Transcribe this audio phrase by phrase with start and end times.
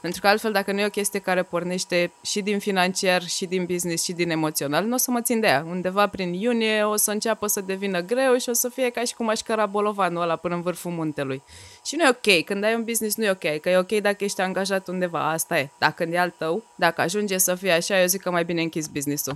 [0.00, 3.64] Pentru că altfel, dacă nu e o chestie care pornește și din financiar, și din
[3.64, 5.64] business, și din emoțional, nu o să mă țin de ea.
[5.68, 9.14] Undeva prin iunie o să înceapă să devină greu și o să fie ca și
[9.14, 11.42] cum aș căra bolovanul ăla până în vârful muntelui.
[11.84, 12.44] Și nu e ok.
[12.44, 13.60] Când ai un business, nu e ok.
[13.60, 15.30] Că e ok dacă ești angajat undeva.
[15.30, 15.68] Asta e.
[15.78, 18.90] Dacă e al tău, dacă ajunge să fie așa, eu zic că mai bine închizi
[18.90, 19.34] business-ul.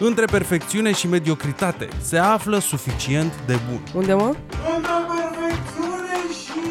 [0.00, 3.82] Între perfecțiune și mediocritate se află suficient de bun.
[3.94, 4.24] Unde mă?
[4.24, 5.01] Între perfecțiune și...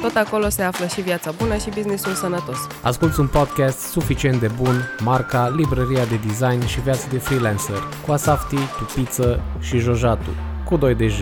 [0.02, 2.58] Tot acolo se află și viața bună și businessul sănătos.
[2.82, 8.12] Asculți un podcast suficient de bun, marca Librăria de Design și Viață de Freelancer, cu
[8.12, 10.30] Asafti, Tupiță și Jojatu,
[10.66, 11.20] cu 2 de J.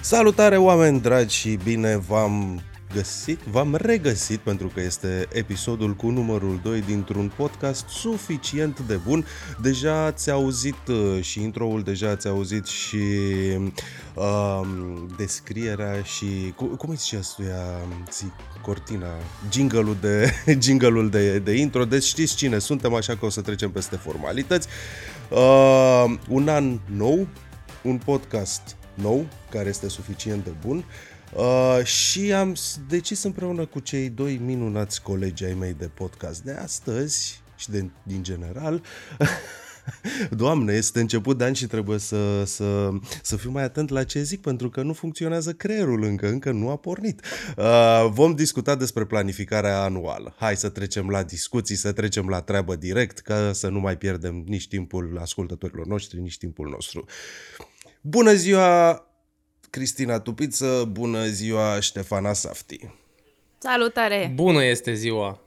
[0.00, 2.60] Salutare oameni dragi și bine v-am
[2.94, 9.26] găsit, v-am regăsit pentru că este episodul cu numărul 2 dintr-un podcast suficient de bun.
[9.62, 12.96] Deja ați auzit uh, și intro-ul, deja ați auzit și
[14.14, 14.60] uh,
[15.16, 17.62] descrierea și cu, cum îi zice astuia,
[18.12, 18.24] zi,
[18.62, 19.12] cortina,
[19.50, 23.70] jingle-ul de, jingle de, de intro, deci știți cine suntem, așa că o să trecem
[23.70, 24.68] peste formalități.
[25.30, 27.26] Uh, un an nou,
[27.82, 30.84] un podcast nou, care este suficient de bun uh,
[31.84, 32.56] și am
[32.88, 37.90] decis împreună cu cei doi minunați colegi ai mei de podcast de astăzi și de,
[38.02, 38.82] din general
[40.30, 42.88] Doamne, este început de an și trebuie să, să,
[43.22, 46.70] să fiu mai atent la ce zic, pentru că nu funcționează creierul încă, încă nu
[46.70, 47.22] a pornit.
[47.56, 50.34] Uh, vom discuta despre planificarea anuală.
[50.38, 54.44] Hai să trecem la discuții, să trecem la treabă direct, ca să nu mai pierdem
[54.46, 57.04] nici timpul ascultătorilor noștri, nici timpul nostru.
[58.00, 59.02] Bună ziua,
[59.70, 62.90] Cristina Tupiță, bună ziua, Ștefana Safti.
[63.58, 64.32] Salutare!
[64.34, 65.42] Bună este ziua!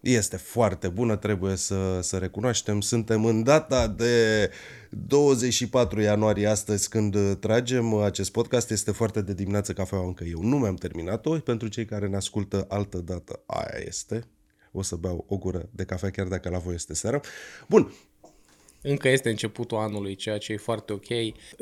[0.00, 2.80] Este foarte bună, trebuie să, să recunoaștem.
[2.80, 4.50] Suntem în data de
[4.90, 8.70] 24 ianuarie astăzi când tragem acest podcast.
[8.70, 10.42] Este foarte de dimineață cafeaua încă eu.
[10.42, 11.38] Nu mi-am terminat-o.
[11.38, 14.24] Pentru cei care ne ascultă altă dată, aia este.
[14.72, 17.20] O să beau o gură de cafea chiar dacă la voi este seara.
[17.68, 17.92] Bun,
[18.82, 21.06] încă este începutul anului, ceea ce e foarte ok.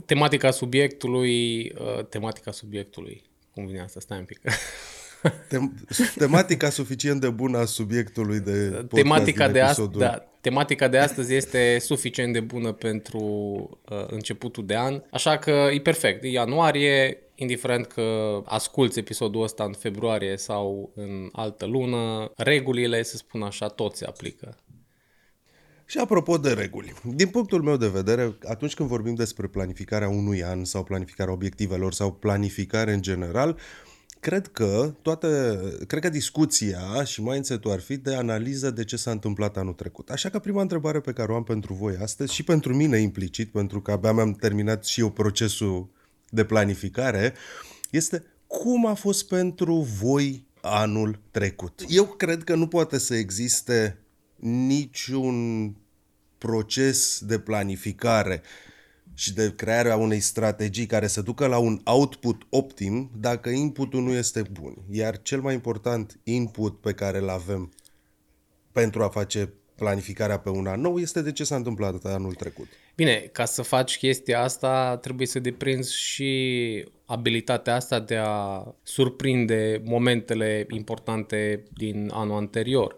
[0.04, 3.22] Tematica subiectului, uh, tematica subiectului,
[3.54, 4.00] cum vine asta?
[4.00, 4.41] Stai un pic.
[5.49, 5.72] Tem-
[6.16, 11.34] tematica suficient de bună a subiectului de podcast tematica de, ast- da, tematica de astăzi
[11.34, 13.19] este suficient de bună pentru
[13.91, 16.25] uh, începutul de an, așa că e perfect.
[16.25, 23.16] E ianuarie, indiferent că asculți episodul ăsta în februarie sau în altă lună, regulile, să
[23.16, 24.56] spun așa, tot se aplică.
[25.88, 30.44] Și apropo de reguli, din punctul meu de vedere, atunci când vorbim despre planificarea unui
[30.44, 33.58] an sau planificarea obiectivelor sau planificare în general,
[34.20, 39.10] cred că toate, cred că discuția și mindset-ul ar fi de analiză de ce s-a
[39.10, 40.10] întâmplat anul trecut.
[40.10, 43.50] Așa că prima întrebare pe care o am pentru voi astăzi și pentru mine implicit,
[43.50, 45.91] pentru că abia mi-am terminat și eu procesul
[46.30, 47.34] de planificare,
[47.91, 51.84] este cum a fost pentru voi anul trecut.
[51.88, 53.98] Eu cred că nu poate să existe
[54.36, 55.74] niciun
[56.38, 58.42] proces de planificare
[59.14, 64.12] și de crearea unei strategii care să ducă la un output optim dacă inputul nu
[64.12, 64.76] este bun.
[64.91, 67.72] Iar cel mai important input pe care îl avem
[68.72, 72.66] pentru a face planificarea pe un an nou este de ce s-a întâmplat anul trecut.
[72.94, 79.82] Bine, ca să faci chestia asta trebuie să deprinzi și abilitatea asta de a surprinde
[79.84, 82.96] momentele importante din anul anterior.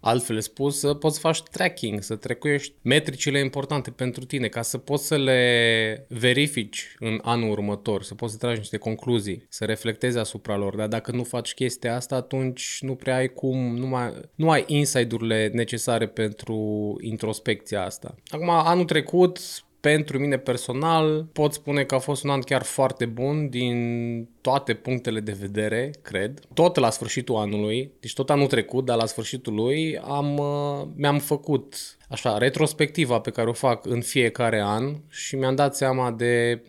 [0.00, 4.78] Altfel spus, să poți să faci tracking, să trecuiești metricile importante pentru tine, ca să
[4.78, 10.18] poți să le verifici în anul următor, să poți să tragi niște concluzii, să reflectezi
[10.18, 10.76] asupra lor.
[10.76, 14.64] Dar dacă nu faci chestia asta, atunci nu prea ai cum, nu, mai, nu ai
[14.66, 18.14] insight-urile necesare pentru introspecția asta.
[18.26, 19.38] Acum, anul trecut,
[19.80, 24.74] pentru mine personal pot spune că a fost un an chiar foarte bun din toate
[24.74, 26.40] punctele de vedere, cred.
[26.54, 31.18] Tot la sfârșitul anului, deci tot anul trecut, dar la sfârșitul lui, am, uh, mi-am
[31.18, 31.74] făcut
[32.08, 36.62] așa retrospectiva pe care o fac în fiecare an și mi-am dat seama de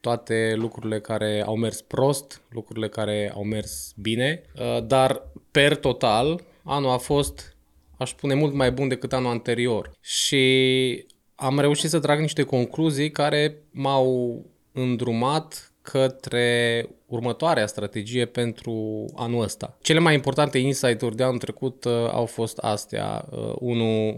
[0.00, 6.40] toate lucrurile care au mers prost, lucrurile care au mers bine, uh, dar per total
[6.62, 7.56] anul a fost
[7.98, 9.90] aș spune mult mai bun decât anul anterior.
[10.00, 11.06] Și
[11.36, 19.76] am reușit să trag niște concluzii care m-au îndrumat către următoarea strategie pentru anul ăsta.
[19.80, 23.28] Cele mai importante insight-uri de anul trecut uh, au fost astea.
[23.30, 24.14] Uh, unul,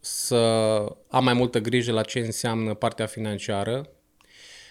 [0.00, 0.36] să
[1.08, 3.88] am mai multă grijă la ce înseamnă partea financiară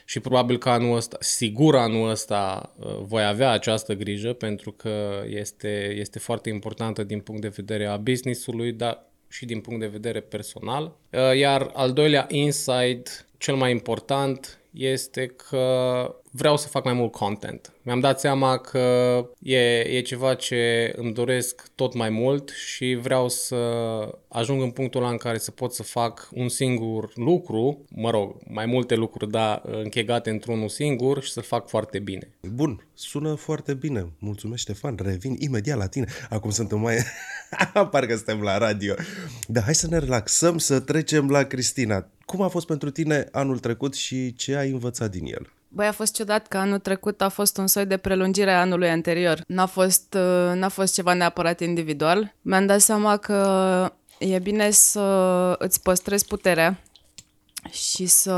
[0.06, 5.24] și probabil că anul ăsta, sigur anul ăsta uh, voi avea această grijă pentru că
[5.28, 9.88] este, este foarte importantă din punct de vedere a business-ului, dar și din punct de
[9.88, 10.98] vedere personal.
[11.12, 17.12] Uh, iar al doilea insight, cel mai important, este că vreau să fac mai mult
[17.12, 17.72] content.
[17.82, 18.80] Mi-am dat seama că
[19.40, 23.56] e, e ceva ce îmi doresc tot mai mult și vreau să
[24.28, 28.36] ajung în punctul ăla în care să pot să fac un singur lucru, mă rog,
[28.48, 32.30] mai multe lucruri, dar închegate într-unul singur și să-l fac foarte bine.
[32.54, 34.08] Bun, sună foarte bine.
[34.20, 34.98] Mulțumesc, Ștefan.
[35.04, 36.06] Revin imediat la tine.
[36.30, 36.96] Acum sunt mai...
[37.92, 38.94] Parcă suntem la radio.
[39.48, 42.08] Dar hai să ne relaxăm, să trecem la Cristina.
[42.26, 45.52] Cum a fost pentru tine anul trecut și ce ai învățat din el?
[45.68, 48.90] Băi, a fost ciudat că anul trecut a fost un soi de prelungire a anului
[48.90, 49.42] anterior.
[49.48, 52.34] N-a fost, uh, n-a fost ceva neapărat individual.
[52.42, 56.78] Mi-am dat seama că e bine să îți păstrezi puterea
[57.72, 58.34] și să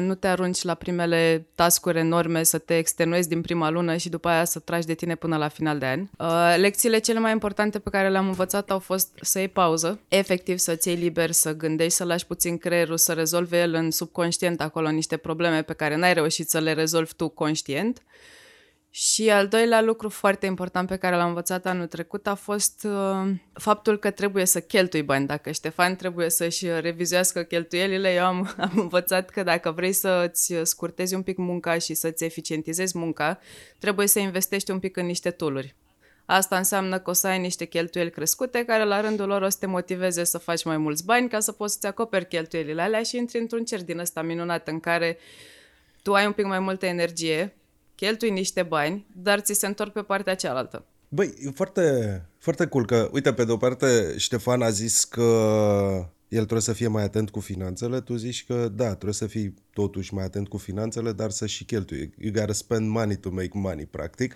[0.00, 4.28] nu te arunci la primele tascuri enorme, să te extenuezi din prima lună și după
[4.28, 6.00] aia să tragi de tine până la final de an.
[6.00, 10.58] Uh, lecțiile cele mai importante pe care le-am învățat au fost să iei pauză, efectiv
[10.58, 14.90] să-ți iei liber, să gândești, să lași puțin creierul, să rezolve el în subconștient acolo
[14.90, 18.02] niște probleme pe care n-ai reușit să le rezolvi tu conștient
[18.92, 23.32] și al doilea lucru foarte important pe care l-am învățat anul trecut a fost uh,
[23.52, 25.26] faptul că trebuie să cheltui bani.
[25.26, 31.14] Dacă Ștefan trebuie să-și revizuiască cheltuielile, eu am, am învățat că dacă vrei să-ți scurtezi
[31.14, 33.38] un pic munca și să-ți eficientizezi munca,
[33.78, 35.74] trebuie să investești un pic în niște tooluri.
[36.24, 39.56] Asta înseamnă că o să ai niște cheltuieli crescute care la rândul lor o să
[39.60, 43.16] te motiveze să faci mai mulți bani ca să poți să-ți acoperi cheltuielile alea și
[43.16, 45.18] intri într-un cer din ăsta minunat în care
[46.02, 47.54] tu ai un pic mai multă energie,
[48.00, 50.84] cheltui niște bani, dar ți se întorc pe partea cealaltă.
[51.08, 51.82] Băi, e foarte,
[52.38, 55.22] foarte cool că, uite, pe de o parte, Ștefan a zis că
[56.28, 59.54] el trebuie să fie mai atent cu finanțele, tu zici că da, trebuie să fii
[59.72, 62.10] totuși mai atent cu finanțele, dar să și cheltui.
[62.18, 64.34] You gotta spend money to make money, practic.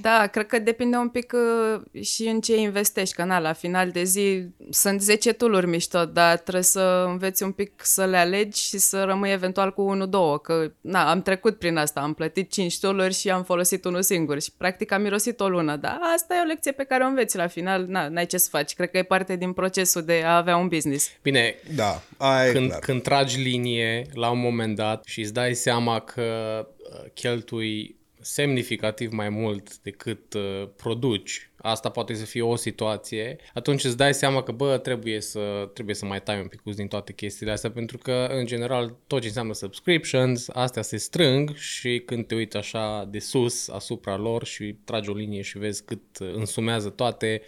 [0.00, 3.90] Da, cred că depinde un pic uh, și în ce investești, că na, la final
[3.90, 8.62] de zi sunt 10 tuluri mișto, dar trebuie să înveți un pic să le alegi
[8.62, 9.96] și să rămâi eventual cu
[10.38, 14.02] 1-2, că na, am trecut prin asta, am plătit 5 tuluri și am folosit unul
[14.02, 17.06] singur și practic am mirosit o lună, dar asta e o lecție pe care o
[17.06, 20.22] înveți la final, na, n-ai ce să faci, cred că e parte din procesul de
[20.24, 21.10] a avea un business.
[21.22, 22.80] Bine, da, aia când, clar.
[22.80, 29.12] când tragi linie la un moment dat și îți dai seama că uh, cheltui semnificativ
[29.12, 34.42] mai mult decât uh, produci, asta poate să fie o situație, atunci îți dai seama
[34.42, 37.98] că, bă, trebuie să, trebuie să mai tai un pic din toate chestiile astea, pentru
[37.98, 43.08] că, în general, tot ce înseamnă subscriptions, astea se strâng și când te uiți așa
[43.10, 47.42] de sus asupra lor și tragi o linie și vezi cât însumează toate,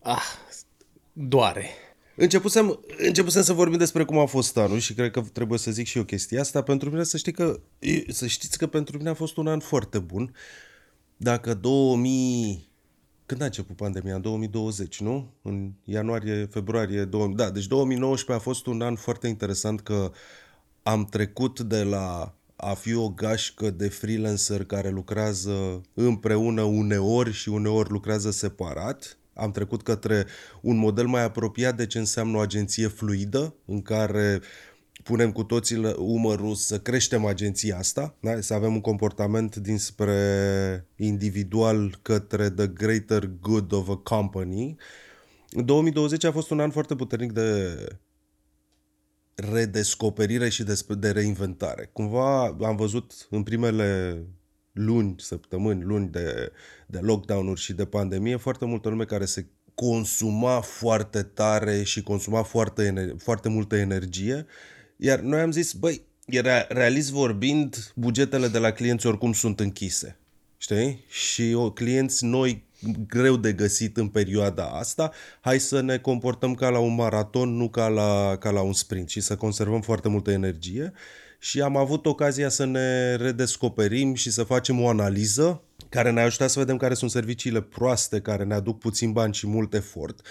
[0.00, 0.24] ah,
[1.12, 1.70] doare.
[2.16, 5.86] Începusem, începusem să vorbim despre cum a fost anul și cred că trebuie să zic
[5.86, 6.62] și eu chestia asta.
[6.62, 7.60] Pentru mine să, știi că,
[8.08, 10.34] să știți că pentru mine a fost un an foarte bun.
[11.16, 12.68] Dacă 2000...
[13.26, 14.14] Când a început pandemia?
[14.14, 15.32] În 2020, nu?
[15.42, 17.36] În ianuarie, februarie 2000.
[17.36, 20.12] Da, deci 2019 a fost un an foarte interesant că
[20.82, 27.48] am trecut de la a fi o gașcă de freelancer care lucrează împreună uneori și
[27.48, 30.26] uneori lucrează separat am trecut către
[30.60, 34.40] un model mai apropiat de ce înseamnă o agenție fluidă, în care
[35.02, 38.40] punem cu toții umărul să creștem agenția asta, da?
[38.40, 44.76] să avem un comportament dinspre individual către the greater good of a company.
[45.48, 47.78] 2020 a fost un an foarte puternic de
[49.34, 51.90] redescoperire și de, de reinventare.
[51.92, 54.22] Cumva am văzut în primele
[54.76, 56.52] luni, săptămâni, luni de,
[56.86, 62.42] de lockdown-uri și de pandemie, foarte multă lume care se consuma foarte tare și consuma
[62.42, 64.46] foarte, foarte multă energie,
[64.96, 70.18] iar noi am zis, băi, era realist vorbind, bugetele de la clienți oricum sunt închise.
[70.56, 71.04] Știi?
[71.08, 72.64] Și o, clienți noi
[73.06, 77.68] greu de găsit în perioada asta, hai să ne comportăm ca la un maraton, nu
[77.68, 80.92] ca la, ca la un sprint și să conservăm foarte multă energie
[81.38, 86.50] și am avut ocazia să ne redescoperim și să facem o analiză care ne-a ajutat
[86.50, 90.26] să vedem care sunt serviciile proaste care ne aduc puțin bani și mult efort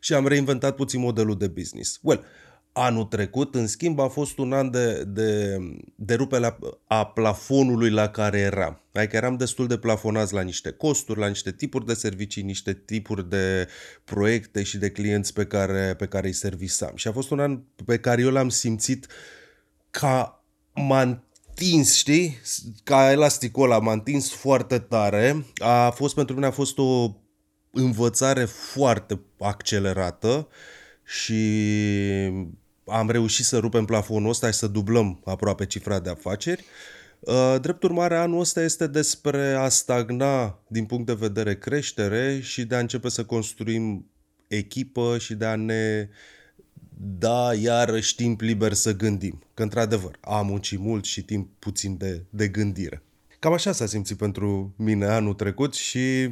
[0.00, 1.98] și am reinventat puțin modelul de business.
[2.02, 2.24] Well,
[2.72, 5.58] anul trecut, în schimb, a fost un an de, de,
[5.94, 8.80] de rupele a plafonului la care eram.
[8.92, 13.28] Adică eram destul de plafonați la niște costuri, la niște tipuri de servicii, niște tipuri
[13.28, 13.68] de
[14.04, 16.92] proiecte și de clienți pe care, pe care îi servisam.
[16.94, 19.06] Și a fost un an pe care eu l-am simțit
[19.90, 20.39] ca
[20.86, 22.38] m-a întins, știi?
[22.84, 25.46] Ca elasticul ăla, m-a întins foarte tare.
[25.56, 27.14] A fost pentru mine a fost o
[27.70, 30.48] învățare foarte accelerată
[31.04, 31.42] și
[32.86, 36.64] am reușit să rupem plafonul ăsta și să dublăm aproape cifra de afaceri.
[37.20, 42.64] Uh, drept urmare, anul ăsta este despre a stagna din punct de vedere creștere și
[42.64, 44.10] de a începe să construim
[44.46, 46.08] echipă și de a ne
[47.02, 49.42] da iarăși timp liber să gândim.
[49.54, 53.02] Că, într-adevăr, am muncit mult și timp puțin de, de gândire.
[53.38, 56.30] Cam așa s-a simțit pentru mine anul trecut și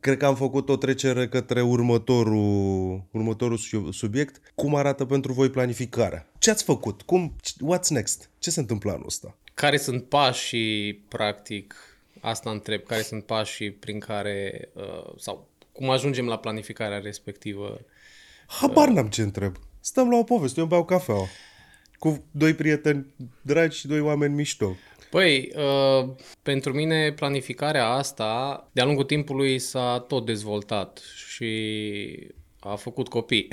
[0.00, 3.58] cred că am făcut o trecere către următorul, următorul
[3.92, 4.40] subiect.
[4.54, 6.26] Cum arată pentru voi planificarea?
[6.38, 7.02] Ce ați făcut?
[7.02, 8.30] Cum, what's next?
[8.38, 9.36] Ce se întâmplă anul ăsta?
[9.54, 11.74] Care sunt pașii, practic,
[12.20, 17.80] asta întreb, care sunt pașii prin care, uh, sau cum ajungem la planificarea respectivă?
[18.46, 19.56] Habar n-am ce întreb.
[19.86, 21.28] Stăm la o poveste, eu beau cafea
[21.98, 23.06] cu doi prieteni
[23.42, 24.76] dragi și doi oameni mișto.
[25.10, 26.08] Păi, uh,
[26.42, 32.28] pentru mine planificarea asta de-a lungul timpului s-a tot dezvoltat și
[32.60, 33.48] a făcut copii.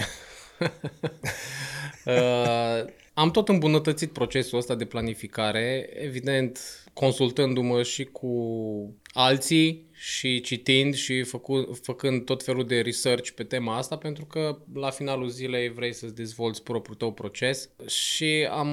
[2.06, 6.60] uh, am tot îmbunătățit procesul ăsta de planificare, evident
[6.94, 8.34] consultându-mă și cu
[9.14, 14.58] alții și citind și făcu- făcând tot felul de research pe tema asta, pentru că
[14.74, 17.70] la finalul zilei vrei să-ți dezvolți propriul tău proces.
[17.88, 18.70] Și am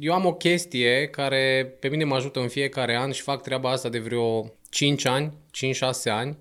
[0.00, 3.70] eu am o chestie care pe mine mă ajută în fiecare an și fac treaba
[3.70, 6.38] asta de vreo 5 ani, 5-6 ani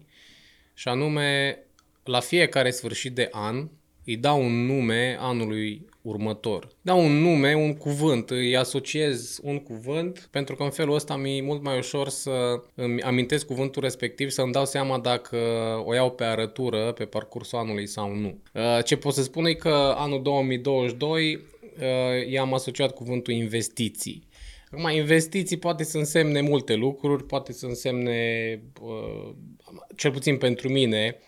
[0.74, 1.60] și anume
[2.04, 3.70] la fiecare sfârșit de an
[4.06, 6.68] îi dau un nume anului următor.
[6.82, 11.42] Dau un nume, un cuvânt, îi asociez un cuvânt, pentru că în felul ăsta mi-e
[11.42, 15.38] mult mai ușor să îmi amintesc cuvântul respectiv, să îmi dau seama dacă
[15.86, 18.42] o iau pe arătură pe parcursul anului sau nu.
[18.54, 24.28] Uh, ce pot să spun e că anul 2022 uh, i-am asociat cuvântul investiții.
[24.72, 29.34] Acum, investiții poate să însemne multe lucruri, poate să însemne, uh,
[29.96, 31.20] cel puțin pentru mine,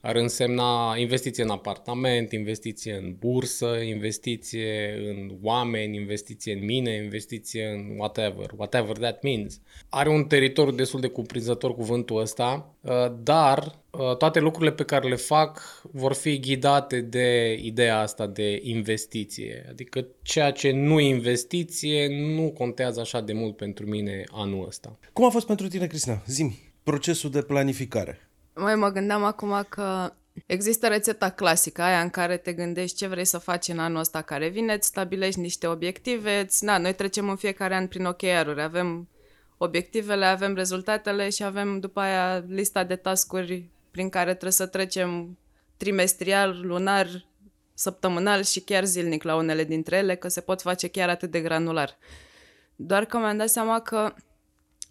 [0.00, 7.66] ar însemna investiție în apartament, investiție în bursă, investiție în oameni, investiție în mine, investiție
[7.66, 9.60] în whatever, whatever that means.
[9.88, 12.92] Are un teritoriu destul de cuprinzător cuvântul ăsta, uh,
[13.22, 18.60] dar uh, toate lucrurile pe care le fac vor fi ghidate de ideea asta de
[18.62, 19.66] investiție.
[19.68, 24.98] Adică ceea ce nu investiție nu contează așa de mult pentru mine anul ăsta.
[25.12, 26.22] Cum a fost pentru tine, Cristina?
[26.26, 28.29] Zimi, procesul de planificare.
[28.54, 30.12] Mai mă gândeam acum că
[30.46, 34.22] există rețeta clasică, aia în care te gândești ce vrei să faci în anul ăsta
[34.22, 38.62] care vine, îți stabilești niște obiective, îți, na, noi trecem în fiecare an prin OKR-uri,
[38.62, 39.08] avem
[39.56, 45.38] obiectivele, avem rezultatele și avem după aia lista de tascuri prin care trebuie să trecem
[45.76, 47.26] trimestrial, lunar,
[47.74, 51.40] săptămânal și chiar zilnic la unele dintre ele, că se pot face chiar atât de
[51.40, 51.98] granular.
[52.76, 54.14] Doar că mi-am dat seama că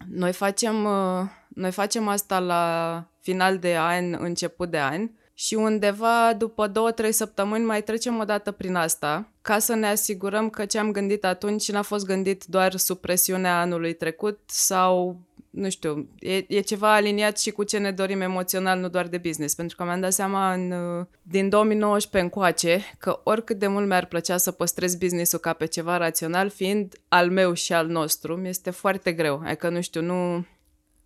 [0.08, 6.34] noi facem, uh, noi facem asta la final de an, început de an și undeva
[6.38, 10.66] după două, trei săptămâni mai trecem o dată prin asta ca să ne asigurăm că
[10.66, 16.10] ce am gândit atunci n-a fost gândit doar sub presiunea anului trecut sau nu știu,
[16.20, 19.56] e, e ceva aliniat și cu ce ne dorim emoțional, nu doar de business.
[19.56, 20.74] Pentru că mi-am dat seama în,
[21.22, 25.98] din 2019 încoace că oricât de mult mi-ar plăcea să păstrez businessul ca pe ceva
[25.98, 29.42] rațional, fiind al meu și al nostru, mi este foarte greu.
[29.46, 30.46] Adică, nu știu, nu,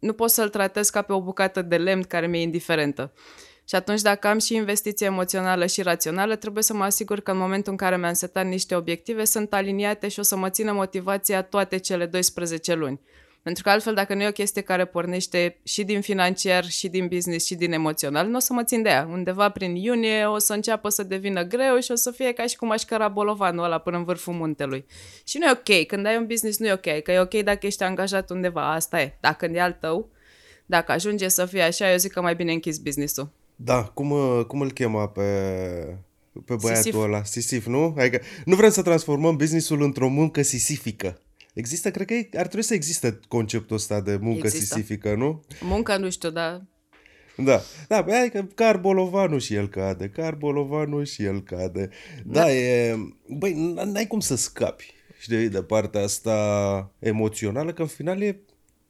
[0.04, 3.14] nu pot să-l tratez ca pe o bucată de lemn care mi-e indiferentă.
[3.68, 7.38] Și atunci, dacă am și investiție emoțională și rațională, trebuie să mă asigur că în
[7.38, 11.42] momentul în care mi-am setat niște obiective, sunt aliniate și o să mă țină motivația
[11.42, 13.02] toate cele 12 luni.
[13.44, 17.08] Pentru că altfel, dacă nu e o chestie care pornește și din financiar, și din
[17.08, 19.08] business, și din emoțional, nu o să mă țin de ea.
[19.12, 22.56] Undeva prin iunie o să înceapă să devină greu și o să fie ca și
[22.56, 24.86] cum aș căra bolovanul ăla până în vârful muntelui.
[25.24, 25.86] Și nu e ok.
[25.88, 27.02] Când ai un business, nu e ok.
[27.04, 28.74] Că e ok dacă ești angajat undeva.
[28.74, 29.18] Asta e.
[29.20, 30.10] Dacă e al tău,
[30.66, 33.30] dacă ajunge să fie așa, eu zic că mai bine închis business-ul.
[33.56, 34.14] Da, cum,
[34.48, 35.22] cum îl chema pe,
[36.46, 36.96] pe băiatul Sisif.
[37.02, 37.24] ăla?
[37.24, 37.96] Sisif, nu?
[37.98, 41.18] Adică nu vrem să transformăm businessul într-o muncă sisifică.
[41.54, 44.76] Există, cred că ar trebui să existe conceptul ăsta de muncă Există.
[44.76, 45.44] sisifică, nu?
[45.62, 46.62] Muncă, nu știu, da.
[47.38, 51.90] Da, da, băi, adică Carbolovanu și el cade, Carbolovanu și el cade.
[52.26, 52.96] Da, da e,
[53.28, 58.42] băi, n-ai cum să scapi, știi, de partea asta emoțională, că în final e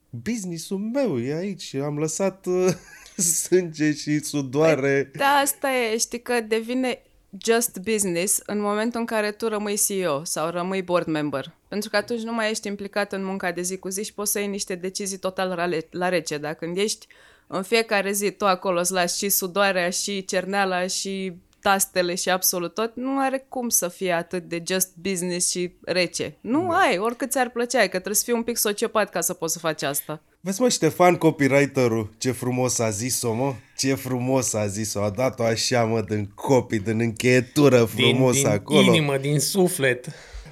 [0.09, 2.73] business-ul meu, e aici, am lăsat uh,
[3.43, 5.09] sânge și sudoare.
[5.11, 7.01] Păi, da, asta e, știi că devine
[7.37, 11.51] just business în momentul în care tu rămâi CEO sau rămâi board member.
[11.67, 14.31] Pentru că atunci nu mai ești implicat în munca de zi cu zi și poți
[14.31, 16.37] să iei niște decizii total la rece.
[16.37, 17.07] Dacă când ești
[17.47, 22.73] în fiecare zi tu acolo îți lași și sudoarea și cerneala și tastele și absolut
[22.73, 26.37] tot, nu are cum să fie atât de just business și rece.
[26.41, 26.77] Nu da.
[26.77, 29.59] ai, oricât ți-ar plăcea, că trebuie să fii un pic sociopat ca să poți să
[29.59, 30.21] faci asta.
[30.45, 35.43] Vezi mă, Ștefan, copywriterul, ce frumos a zis-o, mă, ce frumos a zis-o, a dat-o
[35.43, 38.81] așa, mă, din copii, din încheietură frumos din, acolo.
[38.81, 40.07] Din inimă, din suflet.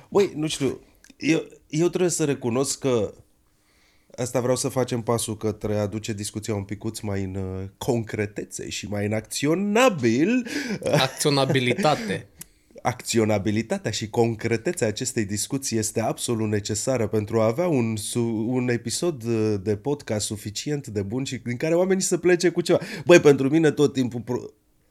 [0.09, 0.79] Băi, nu știu,
[1.17, 3.13] eu, eu trebuie să recunosc că
[4.15, 8.69] Asta vreau să facem pasul către a duce discuția un picuț mai în uh, concretețe
[8.69, 10.47] și mai în acționabil.
[10.83, 12.27] Acționabilitate.
[12.81, 19.23] Acționabilitatea și concretețea acestei discuții este absolut necesară pentru a avea un, su- un episod
[19.23, 22.79] uh, de podcast suficient de bun și din care oamenii să plece cu ceva.
[23.05, 24.49] Băi, pentru mine tot timpul pro-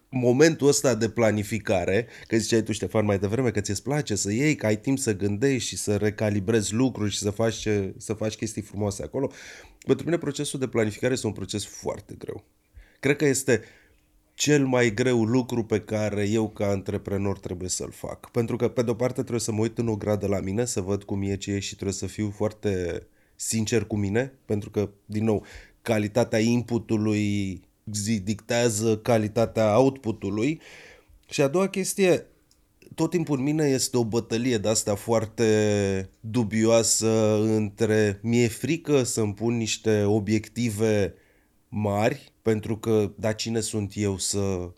[0.09, 4.55] momentul ăsta de planificare, că ziceai tu, Ștefan, mai devreme că ți-ți place să iei,
[4.55, 8.35] că ai timp să gândești și să recalibrezi lucruri și să faci, ce, să faci
[8.35, 9.31] chestii frumoase acolo.
[9.87, 12.45] Pentru mine procesul de planificare este un proces foarte greu.
[13.01, 13.63] Cred că este
[14.41, 18.31] cel mai greu lucru pe care eu ca antreprenor trebuie să-l fac.
[18.31, 20.81] Pentru că, pe de-o parte, trebuie să mă uit în o gradă la mine, să
[20.81, 23.03] văd cum e ce e și trebuie să fiu foarte
[23.37, 25.45] sincer cu mine, pentru că, din nou,
[25.83, 27.61] calitatea inputului
[27.93, 30.61] zi dictează calitatea outputului.
[31.29, 32.27] Și a doua chestie,
[32.95, 39.35] tot timpul în mine este o bătălie de asta foarte dubioasă între mi-e frică să-mi
[39.35, 41.15] pun niște obiective
[41.71, 44.71] mari, pentru că, da, cine sunt eu să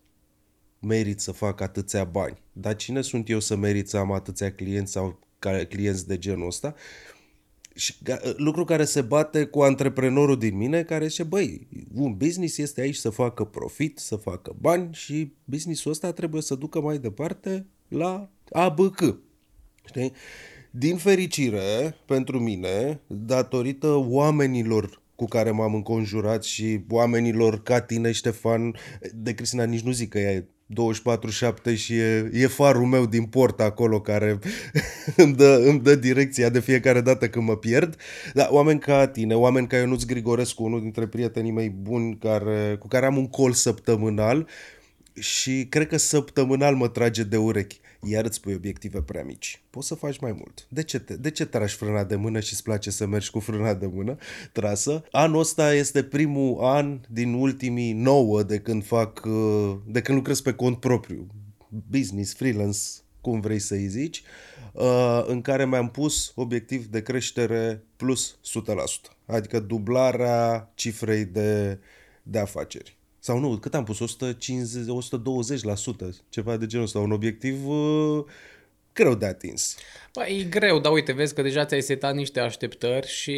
[0.79, 2.43] merit să fac atâția bani?
[2.53, 5.19] Dar cine sunt eu să merit să am atâția clienți sau
[5.69, 6.75] clienți de genul ăsta?
[7.75, 7.95] și
[8.37, 12.97] lucru care se bate cu antreprenorul din mine care zice, băi, un business este aici
[12.97, 18.31] să facă profit, să facă bani și businessul ăsta trebuie să ducă mai departe la
[18.51, 19.17] ABC.
[19.85, 20.13] Știi?
[20.71, 28.75] Din fericire, pentru mine, datorită oamenilor cu care m-am înconjurat și oamenilor ca tine, Ștefan,
[29.15, 30.45] de Cristina nici nu zic că e
[31.73, 34.39] 24-7 și e, e farul meu din port acolo care
[35.17, 37.97] îmi, dă, îmi dă direcția de fiecare dată când mă pierd.
[38.35, 42.89] Dar oameni ca tine, oameni ca Ionuț Grigorescu, unul dintre prietenii mei buni care, cu
[42.89, 44.49] care am un col săptămânal
[45.15, 49.63] și cred că săptămânal mă trage de urechi iar îți pui obiective prea mici.
[49.71, 50.67] Poți să faci mai mult.
[50.69, 53.39] De ce, te, de ce tragi frâna de mână și îți place să mergi cu
[53.39, 54.17] frâna de mână
[54.53, 55.05] trasă?
[55.11, 60.41] Anul ăsta este primul an din ultimii nouă de când fac, uh, de când lucrez
[60.41, 61.27] pe cont propriu.
[61.91, 62.79] Business, freelance,
[63.21, 64.23] cum vrei să-i zici,
[64.73, 71.79] uh, în care mi-am pus obiectiv de creștere plus 100%, adică dublarea cifrei de,
[72.23, 73.01] de afaceri.
[73.25, 74.01] Sau nu, cât am pus?
[74.01, 76.99] 150, 120%, ceva de genul ăsta.
[76.99, 78.25] Un obiectiv uh,
[78.93, 79.77] greu de atins.
[80.15, 83.33] Ba, e greu, dar uite, vezi că deja ți-ai setat niște așteptări și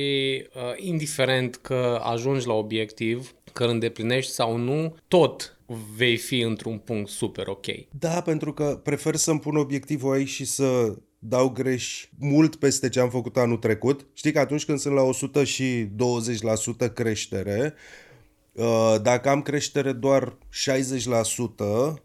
[0.55, 5.59] uh, indiferent că ajungi la obiectiv, că îl îndeplinești sau nu, tot
[5.97, 7.67] vei fi într-un punct super ok.
[7.99, 13.01] Da, pentru că prefer să-mi pun obiectivul aici și să dau greș mult peste ce
[13.01, 14.07] am făcut anul trecut.
[14.13, 15.09] Știi că atunci când sunt la
[16.89, 18.04] 120% creștere, Uh,
[19.03, 20.37] dacă am creștere doar
[21.97, 22.03] 60%,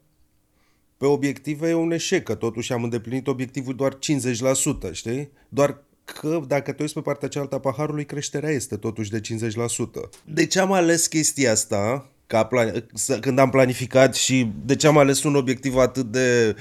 [0.98, 5.32] pe obiective e un eșec, că totuși am îndeplinit obiectivul doar 50%, știi?
[5.50, 10.10] Doar că dacă te uiți pe partea cealaltă a paharului, creșterea este totuși de 50%.
[10.26, 12.10] De ce am ales chestia asta?
[12.28, 12.86] Ca plan-
[13.20, 16.56] când am planificat și de ce am ales un obiectiv atât de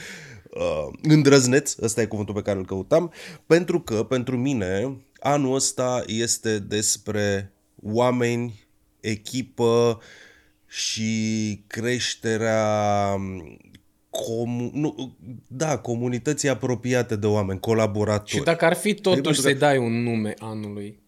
[0.50, 3.12] uh, îndrăzneț, ăsta e cuvântul pe care îl căutam,
[3.46, 8.67] pentru că pentru mine anul ăsta este despre oameni
[9.00, 10.00] echipă
[10.66, 13.14] și creșterea
[14.10, 18.30] comu- nu, da, comunității apropiate de oameni, colaboratori.
[18.30, 20.98] Și dacă ar fi totuși să-i dai un nume anului,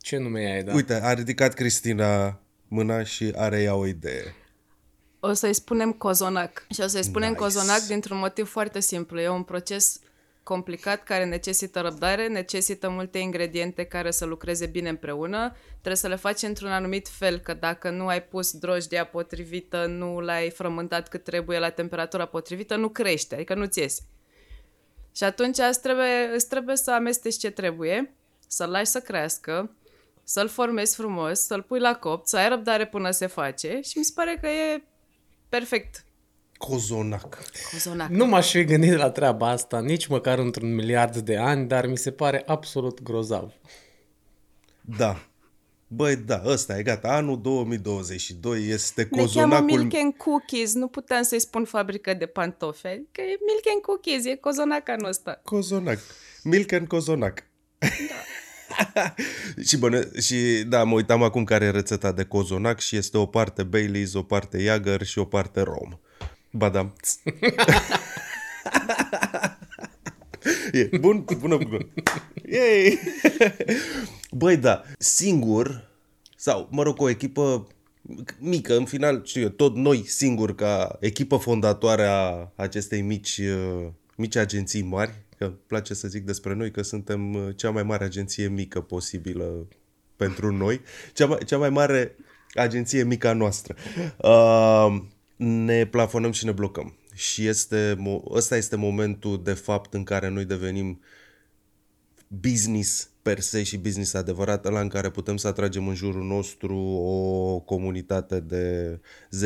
[0.00, 0.74] ce nume ai da?
[0.74, 4.34] Uite, a ridicat Cristina mâna și are ea o idee.
[5.20, 6.66] O să-i spunem cozonac.
[6.70, 7.40] Și o să-i spunem nice.
[7.40, 9.20] cozonac dintr-un motiv foarte simplu.
[9.20, 10.00] E un proces
[10.48, 15.56] complicat care necesită răbdare, necesită multe ingrediente care să lucreze bine împreună.
[15.70, 20.20] Trebuie să le faci într-un anumit fel, că dacă nu ai pus drojdia potrivită, nu
[20.20, 24.02] l-ai frământat cât trebuie la temperatura potrivită, nu crește, adică nu-ți iese.
[25.16, 28.14] Și atunci îți trebuie, îți trebuie să amesteci ce trebuie,
[28.46, 29.76] să-l lași să crească,
[30.24, 34.04] să-l formezi frumos, să-l pui la copt, să ai răbdare până se face și mi
[34.04, 34.82] se pare că e
[35.48, 36.04] perfect
[36.58, 37.38] Cozonac.
[37.72, 38.08] Cozonac.
[38.08, 41.96] Nu m-aș fi gândit la treaba asta nici măcar într-un miliard de ani, dar mi
[41.98, 43.52] se pare absolut grozav.
[44.80, 45.28] Da.
[45.86, 47.08] Băi, da, ăsta e gata.
[47.08, 49.66] Anul 2022 este Ne cozonacul...
[49.66, 50.74] cheamă Milk and Cookies.
[50.74, 52.82] Nu puteam să-i spun fabrică de pantofi.
[53.12, 55.40] Că e Milk and Cookies, e cozonac anul ăsta.
[55.44, 55.98] Cozonac.
[56.42, 57.44] Milk and cozonac.
[57.78, 57.86] Da.
[59.68, 63.26] și, bă, și da, mă uitam acum care e rețeta de cozonac și este o
[63.26, 65.98] parte Baileys, o parte Jagger și o parte rom.
[66.50, 66.92] Ba da.
[70.72, 71.88] e, bun, bună, bună.
[72.50, 72.98] Yay!
[74.30, 75.90] Băi, da, singur,
[76.36, 77.66] sau, mă rog, o echipă
[78.38, 83.40] mică, în final, știu eu, tot noi singuri ca echipă fondatoare a acestei mici,
[84.16, 88.48] mici agenții mari, că place să zic despre noi că suntem cea mai mare agenție
[88.48, 89.66] mică posibilă
[90.16, 90.80] pentru noi,
[91.12, 92.16] cea mai, cea mai mare
[92.54, 93.74] agenție mică a noastră.
[94.16, 94.96] Uh,
[95.38, 96.94] ne plafonăm și ne blocăm.
[97.14, 97.96] Și este,
[98.30, 101.00] ăsta este momentul de fapt în care noi devenim
[102.28, 106.76] business per se și business adevărat, ăla în care putem să atragem în jurul nostru
[106.76, 108.98] o comunitate de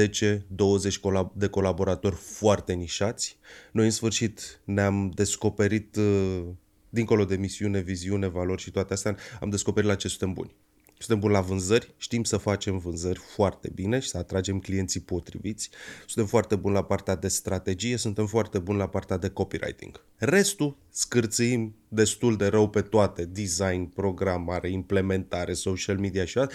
[0.09, 3.39] 10-20 de colaboratori foarte nișați.
[3.73, 6.43] Noi în sfârșit ne-am descoperit, uh,
[6.89, 10.55] dincolo de misiune, viziune, valori și toate astea, am descoperit la ce suntem buni.
[11.03, 15.71] Suntem buni la vânzări, știm să facem vânzări foarte bine și să atragem clienții potriviți.
[16.07, 20.05] Suntem foarte buni la partea de strategie, suntem foarte buni la partea de copywriting.
[20.17, 26.53] Restul scârțim destul de rău pe toate, design, programare, implementare, social media și alt,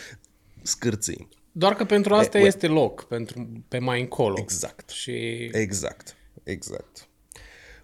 [0.62, 1.29] scârțim.
[1.51, 4.36] Doar că pentru asta e, este loc, pentru, pe mai încolo.
[4.38, 4.89] Exact.
[4.89, 5.12] Și...
[5.51, 6.15] Exact.
[6.43, 7.07] Exact.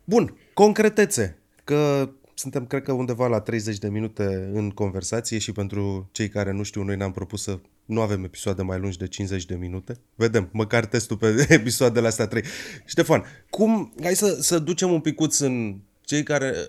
[0.03, 6.09] Bun, concretețe, că suntem, cred că, undeva la 30 de minute în conversație și pentru
[6.11, 9.45] cei care nu știu, noi ne-am propus să nu avem episoade mai lungi de 50
[9.45, 9.97] de minute.
[10.15, 12.43] Vedem, măcar testul pe episoadele astea 3.
[12.85, 16.53] Ștefan, cum, hai să, să ducem un picuț în cei care...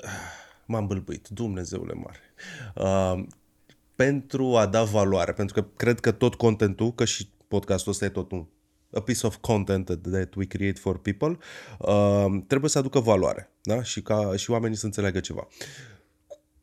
[0.66, 2.18] M-am bâlbâit, Dumnezeule mare.
[2.74, 3.24] Uh,
[3.94, 8.08] pentru a da valoare, pentru că cred că tot contentul, că și podcastul ăsta e
[8.08, 8.46] tot un
[8.94, 11.38] a piece of content that we create for people,
[11.78, 13.82] uh, trebuie să aducă valoare da?
[13.82, 15.48] și ca și oamenii să înțeleagă ceva.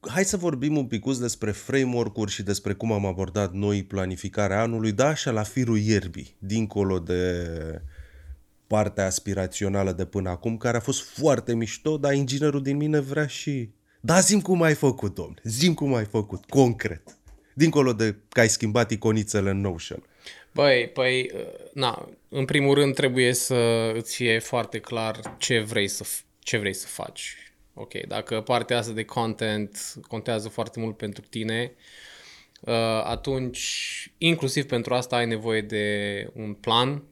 [0.07, 4.91] Hai să vorbim un pic despre framework-uri și despre cum am abordat noi planificarea anului,
[4.91, 7.45] da, așa la firul ierbii, dincolo de
[8.67, 13.27] partea aspirațională de până acum, care a fost foarte mișto, dar inginerul din mine vrea
[13.27, 13.69] și...
[14.01, 17.17] Da, zim cum ai făcut, domne, zim cum ai făcut, concret.
[17.53, 20.03] Dincolo de că ai schimbat iconițele în Notion.
[20.53, 21.31] Băi, păi,
[21.73, 26.05] na, în primul rând trebuie să îți fie foarte clar ce vrei să,
[26.39, 27.35] ce vrei să faci.
[27.73, 31.71] Ok, dacă partea asta de content contează foarte mult pentru tine,
[32.61, 37.03] uh, atunci, inclusiv pentru asta ai nevoie de un plan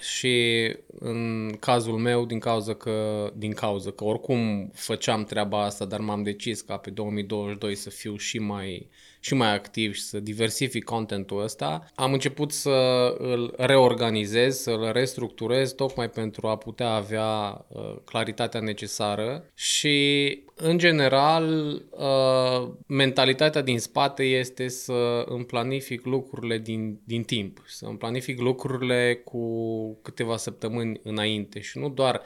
[0.00, 0.66] și
[0.98, 6.22] în cazul meu, din cauza că, din cauza că oricum făceam treaba asta, dar m-am
[6.22, 10.84] decis ca pe 2022 să fiu și mai uh, și mai activ și să diversific
[10.84, 12.70] contentul ăsta, am început să
[13.18, 20.78] îl reorganizez, să îl restructurez tocmai pentru a putea avea uh, claritatea necesară și în
[20.78, 27.98] general uh, mentalitatea din spate este să îmi planific lucrurile din, din timp, să îmi
[27.98, 32.22] planific lucrurile cu câteva săptămâni înainte și nu doar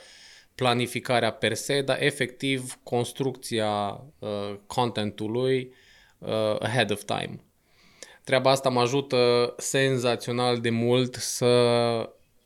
[0.55, 5.73] planificarea per se, dar efectiv construcția uh, contentului
[6.19, 7.41] uh, ahead of time.
[8.25, 11.47] Treaba asta mă ajută senzațional de mult să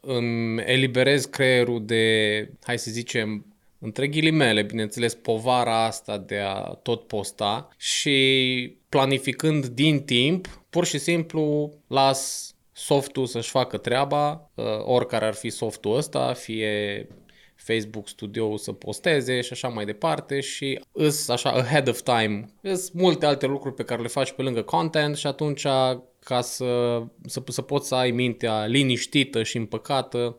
[0.00, 3.46] îmi eliberez creierul de, hai să zicem,
[3.78, 10.98] între ghilimele, bineînțeles, povara asta de a tot posta și planificând din timp, pur și
[10.98, 17.06] simplu las softul să-și facă treaba, uh, oricare ar fi softul ăsta, fie
[17.56, 22.50] Facebook Studio să posteze și așa mai departe și îs așa ahead of time.
[22.62, 25.62] Îs multe alte lucruri pe care le faci pe lângă content și atunci
[26.24, 30.36] ca să, să, să poți să ai mintea liniștită și împăcată,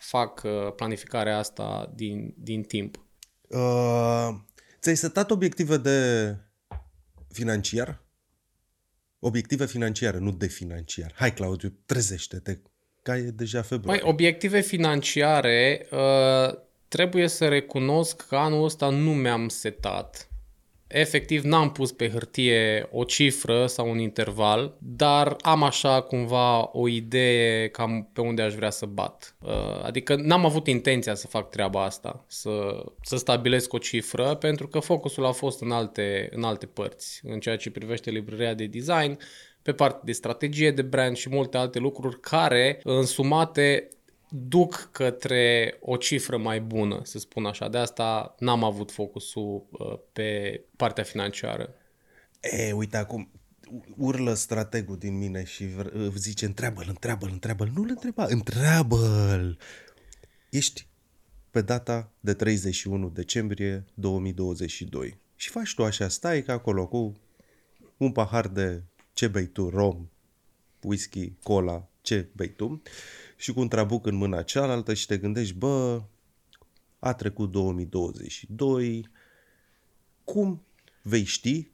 [0.00, 3.04] fac uh, planificarea asta din, din timp.
[3.48, 4.28] Uh,
[4.80, 6.36] ți-ai setat obiective de
[7.32, 8.04] financiar?
[9.18, 11.12] Obiective financiare, nu de financiar.
[11.14, 12.58] Hai, Claudiu, trezește-te,
[13.02, 14.02] că e deja februarie.
[14.02, 16.58] Mai obiective financiare, uh,
[16.88, 20.29] trebuie să recunosc că anul ăsta nu mi-am setat.
[20.92, 26.88] Efectiv, n-am pus pe hârtie o cifră sau un interval, dar am așa cumva o
[26.88, 29.36] idee cam pe unde aș vrea să bat.
[29.42, 34.68] Uh, adică n-am avut intenția să fac treaba asta, să, să stabilesc o cifră, pentru
[34.68, 38.66] că focusul a fost în alte, în alte părți, în ceea ce privește librăria de
[38.66, 39.18] design,
[39.62, 43.88] pe partea de strategie de brand și multe alte lucruri care, însumate,
[44.30, 47.68] duc către o cifră mai bună, să spun așa.
[47.68, 51.74] De asta n-am avut focusul uh, pe partea financiară.
[52.40, 53.30] E, uite acum,
[53.96, 55.64] urlă strategul din mine și
[56.16, 57.70] zice întreabă-l, întreabă-l, întreabă-l.
[57.74, 59.58] Nu-l întreba, întreabă-l.
[60.50, 60.86] Ești
[61.50, 67.20] pe data de 31 decembrie 2022 și faci tu așa, stai ca acolo cu
[67.96, 70.08] un pahar de ce bei tu, rom,
[70.82, 72.82] whisky, cola, ce bei tu
[73.40, 76.02] și cu un trabuc în mâna cealaltă și te gândești, bă,
[76.98, 79.10] a trecut 2022,
[80.24, 80.62] cum
[81.02, 81.70] vei ști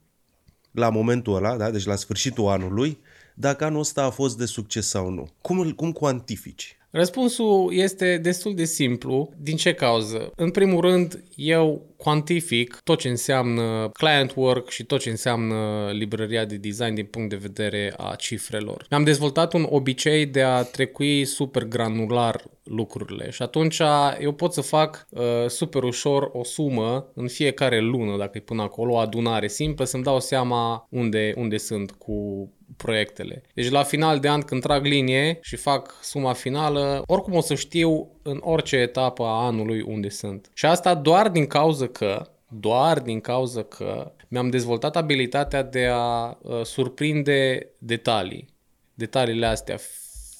[0.70, 2.98] la momentul ăla, da, deci la sfârșitul anului,
[3.35, 5.29] dacă anul ăsta a fost de succes sau nu?
[5.40, 6.76] Cum, cum cuantifici?
[6.90, 9.33] Răspunsul este destul de simplu.
[9.37, 10.33] Din ce cauză?
[10.37, 16.45] În primul rând, eu cuantific tot ce înseamnă client work și tot ce înseamnă librăria
[16.45, 18.87] de design din punct de vedere a cifrelor.
[18.91, 23.81] Mi-am dezvoltat un obicei de a trecui super granular lucrurile și atunci
[24.21, 28.63] eu pot să fac uh, super ușor o sumă în fiecare lună, dacă e până
[28.63, 33.43] acolo, o adunare simplă, să-mi dau seama unde, unde sunt cu proiectele.
[33.55, 37.55] Deci la final de an când trag linie și fac suma finală, oricum o să
[37.55, 40.51] știu în orice etapă a anului unde sunt.
[40.55, 46.39] Și asta doar din cauza că doar din cauza că mi-am dezvoltat abilitatea de a
[46.43, 48.49] uh, surprinde detalii.
[48.95, 49.77] Detaliile astea,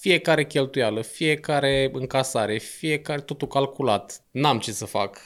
[0.01, 4.25] fiecare cheltuială, fiecare încasare, fiecare totul calculat.
[4.31, 5.19] N-am ce să fac.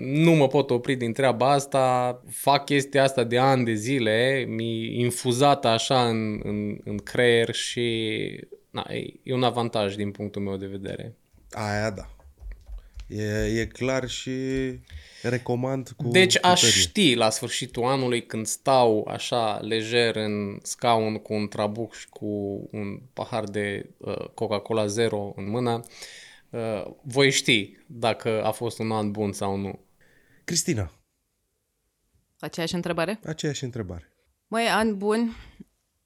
[0.00, 5.00] Nu mă pot opri din treaba asta, fac chestia asta de ani de zile, mi
[5.00, 8.20] infuzată așa în, în, în creier și
[8.70, 11.16] na, e, e un avantaj din punctul meu de vedere.
[11.54, 12.08] Aia da.
[13.06, 14.30] E, e clar și
[15.22, 16.74] recomand cu Deci aș tărie.
[16.74, 22.26] ști la sfârșitul anului când stau așa lejer în scaun cu un trabuc și cu
[22.72, 25.80] un pahar de uh, Coca-Cola Zero în mână,
[26.50, 29.78] uh, voi ști dacă a fost un an bun sau nu.
[30.44, 30.92] Cristina,
[32.38, 33.20] Aceeași întrebare?
[33.26, 34.08] aceeași întrebare.
[34.46, 35.36] Măi, an bun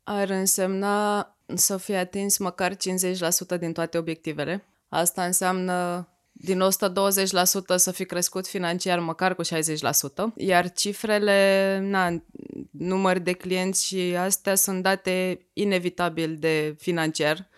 [0.02, 4.64] ar însemna să fie atins măcar 50% din toate obiectivele.
[4.88, 6.08] Asta înseamnă
[6.40, 9.48] din 120% să fi crescut financiar măcar cu 60%,
[10.36, 12.22] iar cifrele, na,
[12.70, 17.48] număr de clienți și astea sunt date inevitabil de financiar,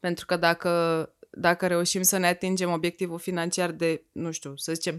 [0.00, 4.96] pentru că dacă, dacă reușim să ne atingem obiectivul financiar de, nu știu, să zicem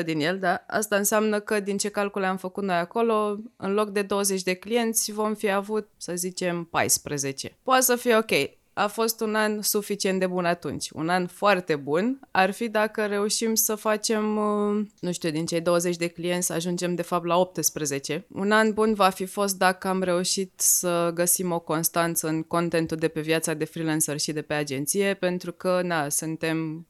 [0.00, 0.64] 60% din el, da?
[0.66, 4.54] asta înseamnă că din ce calcule am făcut noi acolo, în loc de 20 de
[4.54, 7.56] clienți vom fi avut, să zicem, 14.
[7.62, 8.30] Poate să fie ok,
[8.78, 10.90] a fost un an suficient de bun atunci.
[10.90, 15.60] Un an foarte bun ar fi dacă reușim să facem, uh, nu știu, din cei
[15.60, 18.26] 20 de clienți să ajungem de fapt la 18.
[18.28, 22.96] Un an bun va fi fost dacă am reușit să găsim o constanță în contentul
[22.96, 26.86] de pe viața de freelancer și de pe agenție, pentru că, na, suntem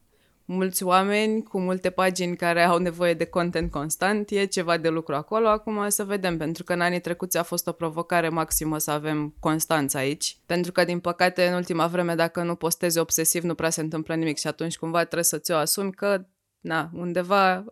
[0.47, 5.15] mulți oameni cu multe pagini care au nevoie de content constant, e ceva de lucru
[5.15, 8.91] acolo, acum să vedem, pentru că în anii trecuți a fost o provocare maximă să
[8.91, 13.55] avem constanță aici, pentru că din păcate în ultima vreme dacă nu postezi obsesiv nu
[13.55, 16.25] prea se întâmplă nimic și atunci cumva trebuie să ți-o asumi că,
[16.59, 17.65] na, undeva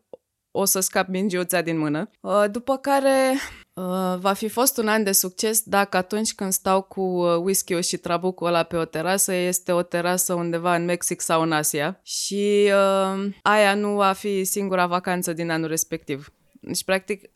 [0.58, 2.10] o să scap mingiuța din mână.
[2.22, 3.34] Uh, După care
[3.74, 7.82] uh, va fi fost un an de succes dacă atunci când stau cu uh, whisky-ul
[7.82, 12.00] și trabucul ăla pe o terasă, este o terasă undeva în Mexic sau în Asia
[12.04, 16.34] și uh, aia nu va fi singura vacanță din anul respectiv.
[16.52, 17.30] Deci, practic,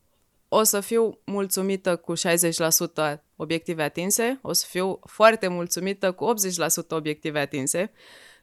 [0.48, 2.14] o să fiu mulțumită cu
[3.16, 6.34] 60% obiective atinse, o să fiu foarte mulțumită cu
[6.84, 7.92] 80% obiective atinse,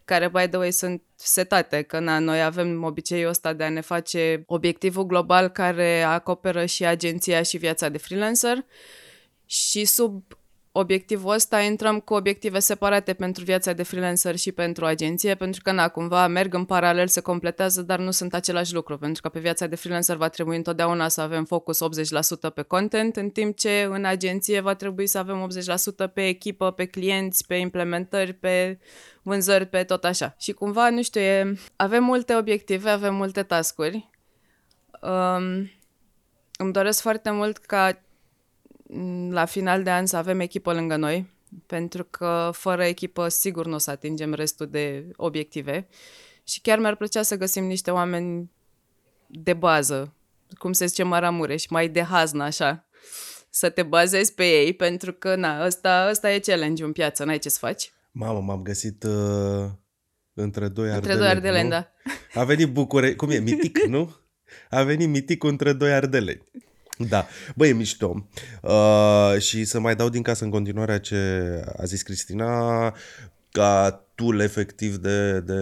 [0.07, 3.81] care, by the way, sunt setate, că na, noi avem obiceiul ăsta de a ne
[3.81, 8.65] face obiectivul global care acoperă și agenția și viața de freelancer
[9.47, 10.36] și sub
[10.79, 15.73] obiectivul ăsta intrăm cu obiective separate pentru viața de freelancer și pentru agenție, pentru că,
[15.73, 19.39] na, cumva merg în paralel, se completează, dar nu sunt același lucru, pentru că pe
[19.39, 21.79] viața de freelancer va trebui întotdeauna să avem focus
[22.51, 25.49] 80% pe content, în timp ce în agenție va trebui să avem
[26.09, 28.79] 80% pe echipă, pe clienți, pe implementări, pe
[29.23, 30.35] vânzări, pe tot așa.
[30.39, 34.11] Și cumva, nu știu, e, avem multe obiective, avem multe tascuri.
[35.01, 35.71] Um,
[36.59, 38.06] îmi doresc foarte mult ca m,
[39.31, 41.31] la final de an să avem echipă lângă noi,
[41.67, 45.87] pentru că fără echipă sigur nu o să atingem restul de obiective.
[46.45, 48.51] Și chiar mi-ar plăcea să găsim niște oameni
[49.27, 50.15] de bază,
[50.59, 52.87] cum se zice Maramureș, mai de haznă așa,
[53.51, 57.39] să te bazezi pe ei, pentru că na, ăsta, ăsta e challenge în piață, n-ai
[57.39, 57.93] ce să faci.
[58.11, 59.67] Mamă, m-am găsit uh,
[60.35, 61.19] între doi Între ardeleni.
[61.19, 61.71] doi ardeleni, nu?
[61.71, 61.93] da.
[62.41, 63.15] A venit Bucure...
[63.15, 63.39] Cum e?
[63.39, 64.17] Mitic, nu?
[64.71, 66.43] A venit mitic între doi ardeleni.
[66.99, 68.29] Da, băi, e mișto.
[68.63, 71.17] Uh, și să mai dau din casă în continuare a ce
[71.77, 72.95] a zis Cristina,
[73.51, 75.61] ca tool efectiv de, de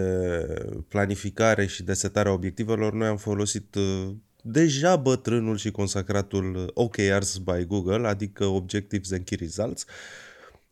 [0.87, 4.09] planificare și de setarea obiectivelor, noi am folosit uh,
[4.41, 9.85] deja bătrânul și consacratul OKRs by Google, adică Objectives and Key Results,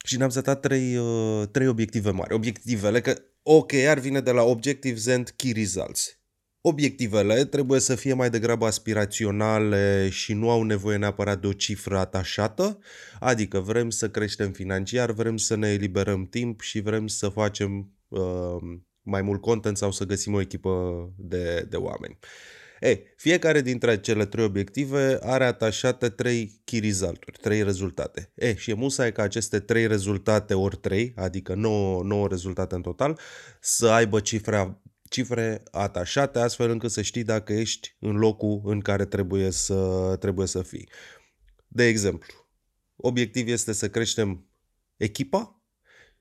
[0.06, 2.34] și ne-am setat trei, uh, trei obiective mari.
[2.34, 6.18] Obiectivele, că OKR vine de la Objectives and Key Results.
[6.66, 11.98] Obiectivele trebuie să fie mai degrabă aspiraționale și nu au nevoie neapărat de o cifră
[11.98, 12.80] atașată,
[13.20, 18.58] adică vrem să creștem financiar, vrem să ne eliberăm timp și vrem să facem uh,
[19.02, 20.72] mai mult content sau să găsim o echipă
[21.18, 22.18] de, de oameni.
[22.84, 28.32] Ei, fiecare dintre cele trei obiective are atașate trei key result-uri, trei rezultate.
[28.36, 32.82] E, și e musai ca aceste trei rezultate ori trei, adică 9, 9 rezultate în
[32.82, 33.20] total,
[33.60, 34.82] să aibă cifra,
[35.14, 40.48] cifre atașate, astfel încât să știi dacă ești în locul în care trebuie să, trebuie
[40.48, 40.90] să fii.
[41.68, 42.34] De exemplu,
[42.96, 44.48] obiectiv este să creștem
[44.98, 45.62] echipa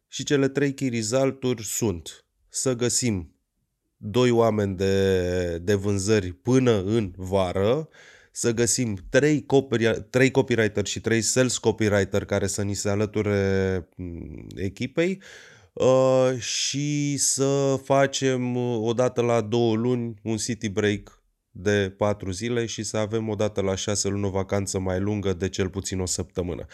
[0.09, 3.37] și cele trei key result sunt să găsim
[3.97, 7.89] doi oameni de, de vânzări până în vară,
[8.33, 13.89] să găsim trei, copy, trei copywriter și trei sales copywriter care să ni se alăture
[13.97, 15.52] mm, echipei uh,
[16.39, 22.83] și să facem uh, odată la două luni un city break de patru zile și
[22.83, 26.67] să avem odată la șase luni o vacanță mai lungă de cel puțin o săptămână.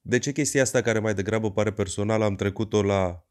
[0.00, 3.26] De ce chestia asta care mai degrabă pare personal am trecut-o la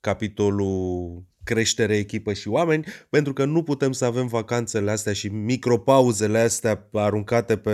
[0.00, 6.38] capitolul creștere, echipă și oameni, pentru că nu putem să avem vacanțele astea și micropauzele
[6.38, 7.72] astea aruncate, pe,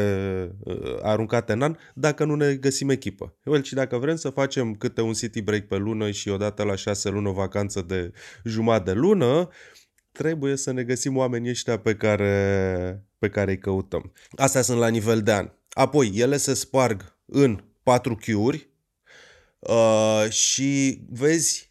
[0.59, 3.37] uh, aruncate în an dacă nu ne găsim echipă.
[3.44, 6.74] Well, și dacă vrem să facem câte un city break pe lună și odată la
[6.74, 8.12] șase luni o vacanță de
[8.44, 9.48] jumătate de lună,
[10.12, 14.12] trebuie să ne găsim oamenii ăștia pe care, pe care îi căutăm.
[14.37, 15.50] Astea sunt la nivel de an.
[15.70, 18.68] Apoi, ele se sparg în 4 Q-uri
[19.59, 21.69] uh, și vezi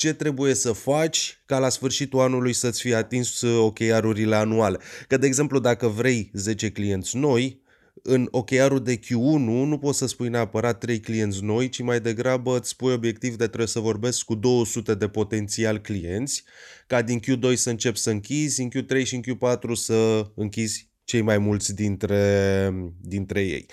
[0.00, 4.78] ce trebuie să faci ca la sfârșitul anului să-ți fie atins uh, OKR-urile anuale.
[5.08, 7.62] Că, de exemplu, dacă vrei 10 clienți noi,
[8.02, 12.58] în OKR-ul de Q1 nu poți să spui neapărat 3 clienți noi, ci mai degrabă
[12.58, 16.44] îți spui obiectiv de trebuie să vorbesc cu 200 de potențial clienți,
[16.86, 21.20] ca din Q2 să începi să închizi, în Q3 și în Q4 să închizi cei
[21.20, 23.66] mai mulți dintre, dintre ei.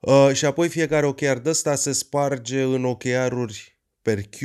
[0.00, 4.38] Uh, și apoi fiecare OKR de ăsta se sparge în OKR-uri per Q,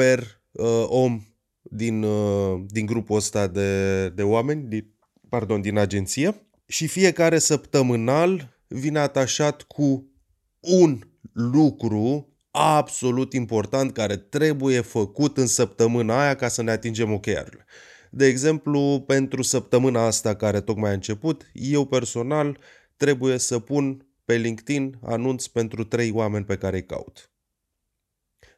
[0.00, 1.22] per uh, om
[1.62, 4.94] din, uh, din grupul ăsta de, de oameni, din,
[5.28, 10.12] pardon, din agenție și fiecare săptămânal vine atașat cu
[10.60, 10.98] un
[11.32, 17.64] lucru absolut important care trebuie făcut în săptămâna aia ca să ne atingem OKR-urile.
[18.10, 22.58] De exemplu, pentru săptămâna asta care tocmai a început, eu personal
[22.96, 27.29] trebuie să pun pe LinkedIn anunț pentru trei oameni pe care îi caut.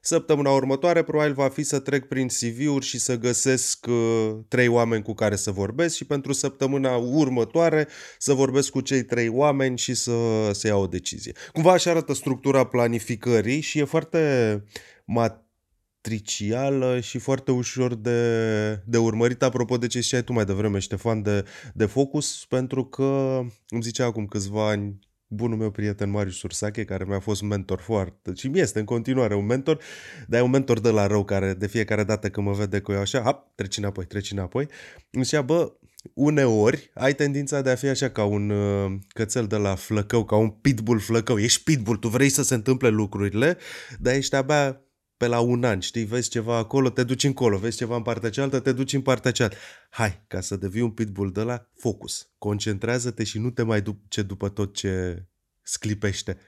[0.04, 5.02] Săptămâna următoare probabil va fi să trec prin CV-uri și să găsesc uh, trei oameni
[5.02, 7.88] cu care să vorbesc și pentru săptămâna următoare
[8.18, 10.12] să vorbesc cu cei trei oameni și să,
[10.52, 11.32] să iau o decizie.
[11.52, 14.64] Cumva așa arată structura planificării și e foarte
[15.04, 19.42] matricială și foarte ușor de, de urmărit.
[19.42, 24.04] Apropo de ce știai tu mai devreme, Ștefan, de, de focus, pentru că îmi zicea
[24.04, 24.98] acum câțiva ani
[25.32, 29.34] bunul meu prieten Marius Sursache, care mi-a fost mentor foarte, și mi este în continuare
[29.34, 29.78] un mentor,
[30.26, 32.92] dar e un mentor de la rău, care de fiecare dată când mă vede cu
[32.92, 34.68] eu așa, hap, treci înapoi, treci înapoi,
[35.10, 35.72] îmi zicea, bă,
[36.14, 40.36] uneori ai tendința de a fi așa ca un uh, cățel de la flăcău, ca
[40.36, 41.38] un pitbull flăcău.
[41.38, 43.56] Ești pitbull, tu vrei să se întâmple lucrurile,
[43.98, 44.80] dar ești abia
[45.22, 48.30] pe la un an, știi, vezi ceva acolo, te duci încolo, vezi ceva în partea
[48.30, 49.58] cealaltă, te duci în partea cealaltă.
[49.90, 54.22] Hai, ca să devii un pitbull de la, focus, concentrează-te și nu te mai duce
[54.22, 55.24] după tot ce
[55.62, 56.38] sclipește.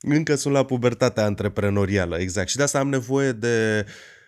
[0.00, 2.48] Încă sunt la pubertatea antreprenorială, exact.
[2.48, 3.86] Și de asta am nevoie de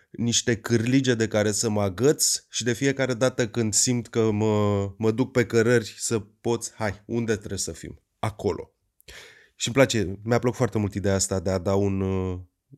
[0.09, 4.87] niște cârlige de care să mă agăț și de fiecare dată când simt că mă,
[4.97, 8.03] mă duc pe cărări să poți, hai, unde trebuie să fim?
[8.19, 8.71] Acolo.
[9.55, 12.03] Și îmi place, mi-a plăcut foarte mult ideea asta de a da un,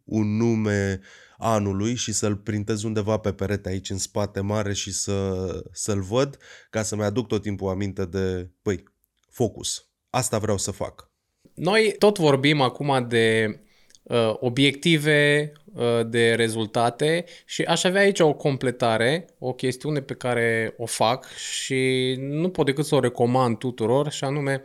[0.03, 0.99] un nume
[1.37, 6.37] anului și să-l printez undeva pe perete aici în spate mare și să, să-l văd
[6.69, 8.83] ca să-mi aduc tot timpul aminte de, păi,
[9.29, 9.87] focus.
[10.09, 11.11] Asta vreau să fac.
[11.53, 13.59] Noi tot vorbim acum de
[14.03, 20.73] uh, obiective, uh, de rezultate și aș avea aici o completare, o chestiune pe care
[20.77, 24.61] o fac și nu pot decât să o recomand tuturor și anume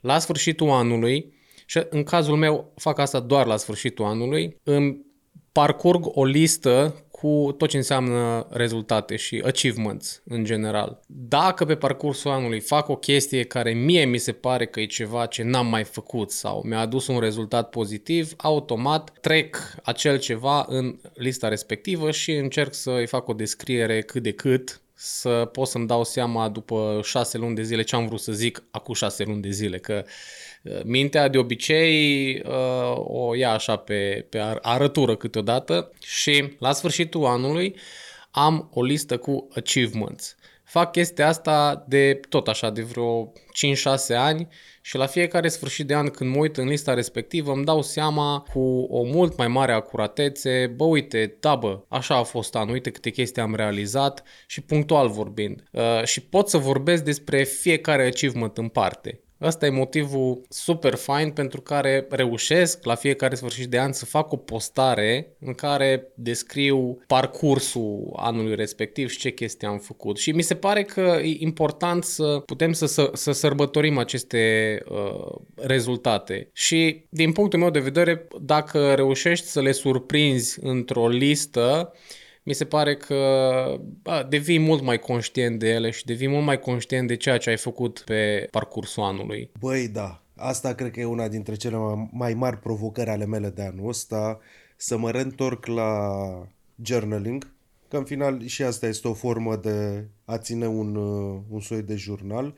[0.00, 1.35] la sfârșitul anului
[1.66, 5.04] și în cazul meu fac asta doar la sfârșitul anului, îmi
[5.52, 11.00] parcurg o listă cu tot ce înseamnă rezultate și achievements în general.
[11.06, 15.26] Dacă pe parcursul anului fac o chestie care mie mi se pare că e ceva
[15.26, 20.98] ce n-am mai făcut sau mi-a adus un rezultat pozitiv, automat trec acel ceva în
[21.14, 25.86] lista respectivă și încerc să îi fac o descriere cât de cât să pot să-mi
[25.86, 29.42] dau seama după șase luni de zile ce am vrut să zic acum șase luni
[29.42, 30.04] de zile, că
[30.62, 37.24] uh, mintea de obicei uh, o ia așa pe, pe arătură câteodată și la sfârșitul
[37.24, 37.76] anului
[38.30, 40.36] am o listă cu achievements.
[40.66, 44.48] Fac chestia asta de tot așa, de vreo 5-6 ani
[44.80, 48.46] și la fiecare sfârșit de an când mă uit în lista respectivă îmi dau seama
[48.52, 48.60] cu
[48.90, 53.10] o mult mai mare acuratețe, bă uite, da bă, așa a fost anul, uite câte
[53.10, 55.62] chestii am realizat și punctual vorbind.
[55.72, 59.20] Uh, și pot să vorbesc despre fiecare achievement în parte.
[59.40, 64.32] Ăsta e motivul super fain pentru care reușesc la fiecare sfârșit de an să fac
[64.32, 70.18] o postare în care descriu parcursul anului respectiv și ce chestii am făcut.
[70.18, 75.34] Și mi se pare că e important să putem să, să, să sărbătorim aceste uh,
[75.54, 76.50] rezultate.
[76.52, 81.92] Și din punctul meu de vedere, dacă reușești să le surprinzi într-o listă,
[82.46, 83.16] mi se pare că
[84.02, 87.50] bă, devii mult mai conștient de ele și devii mult mai conștient de ceea ce
[87.50, 89.50] ai făcut pe parcursul anului.
[89.60, 91.76] Băi, da, asta cred că e una dintre cele
[92.10, 94.40] mai mari provocări ale mele de anul ăsta,
[94.76, 96.10] să mă reîntorc la
[96.82, 97.54] journaling,
[97.88, 101.82] că în final și asta este o formă de a ține un, uh, un soi
[101.82, 102.54] de jurnal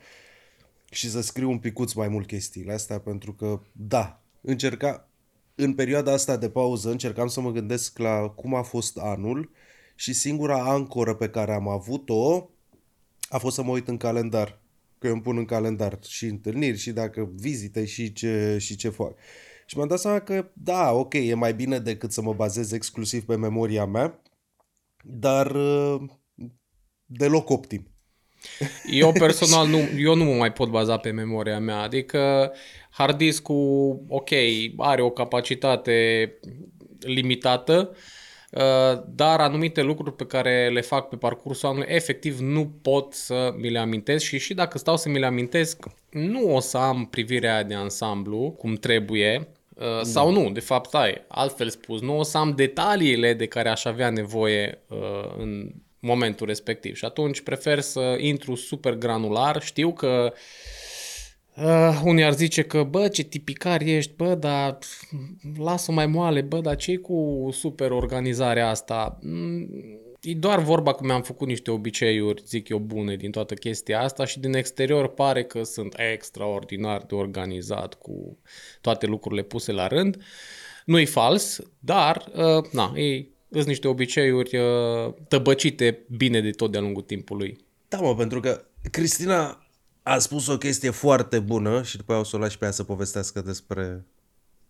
[0.91, 5.07] și să scriu un picuț mai mult chestiile astea, pentru că, da, încerca,
[5.55, 9.49] în perioada asta de pauză încercam să mă gândesc la cum a fost anul
[9.99, 12.49] și singura ancoră pe care am avut-o
[13.29, 14.59] a fost să mă uit în calendar.
[14.99, 18.89] Că eu îmi pun în calendar și întâlniri și dacă vizite și ce, și ce
[18.89, 19.15] fac.
[19.65, 23.25] Și m-am dat seama că, da, ok, e mai bine decât să mă bazez exclusiv
[23.25, 24.21] pe memoria mea,
[25.03, 26.01] dar uh,
[27.05, 27.87] deloc optim.
[28.91, 32.51] Eu personal nu, eu nu mă mai pot baza pe memoria mea, adică
[32.89, 34.29] hard disk-ul, ok,
[34.77, 36.33] are o capacitate
[36.99, 37.97] limitată, Uh,
[39.05, 43.69] dar anumite lucruri pe care le fac pe parcursul anului, efectiv nu pot să mi
[43.69, 47.63] le amintesc și și dacă stau să mi le amintesc, nu o să am privirea
[47.63, 49.47] de ansamblu cum trebuie,
[49.79, 53.69] Uh, sau nu, de fapt ai, altfel spus, nu o să am detaliile de care
[53.69, 56.95] aș avea nevoie uh, în momentul respectiv.
[56.95, 60.39] Și atunci prefer să intru super granular, știu că uh,
[61.63, 64.77] Uh, unii ar zice că, bă, ce tipicar ești, bă, dar
[65.57, 69.19] lasă mai moale, bă, dar ce cu super organizarea asta?
[69.21, 69.69] Mm,
[70.21, 74.25] e doar vorba că mi-am făcut niște obiceiuri, zic eu, bune din toată chestia asta
[74.25, 78.37] și din exterior pare că sunt extraordinar de organizat cu
[78.81, 80.17] toate lucrurile puse la rând.
[80.85, 86.81] Nu-i fals, dar, uh, na, e, sunt niște obiceiuri uh, tăbăcite bine de tot de-a
[86.81, 87.57] lungul timpului.
[87.87, 89.68] Da, mă, pentru că Cristina
[90.09, 92.71] a spus o chestie foarte bună și după aia o să o lași pe ea
[92.71, 94.05] să povestească despre,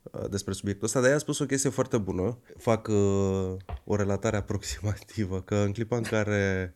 [0.01, 2.37] uh, despre subiectul ăsta, dar ea a spus o chestie foarte bună.
[2.57, 6.75] Fac uh, o relatare aproximativă, că în clipa în care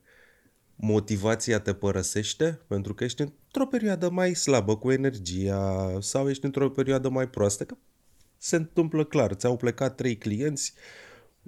[0.75, 6.69] motivația te părăsește pentru că ești într-o perioadă mai slabă cu energia sau ești într-o
[6.69, 7.75] perioadă mai proastă, că
[8.37, 10.73] se întâmplă clar, ți-au plecat trei clienți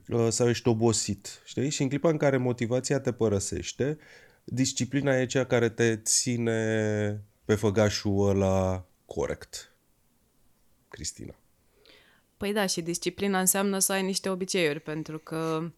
[0.08, 1.70] uh, sau ești obosit, știi?
[1.70, 3.98] Și în clipa în care motivația te părăsește,
[4.46, 9.76] disciplina e cea care te ține pe făgașul ăla corect.
[10.88, 11.36] Cristina.
[12.38, 15.72] Păi da, și disciplina înseamnă să ai niște obiceiuri, pentru că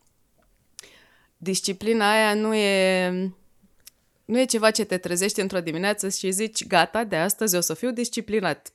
[1.38, 3.10] disciplina aia nu e,
[4.26, 7.74] nu e ceva ce te trezești într-o dimineață și zici, gata, de astăzi o să
[7.74, 8.72] fiu disciplinat.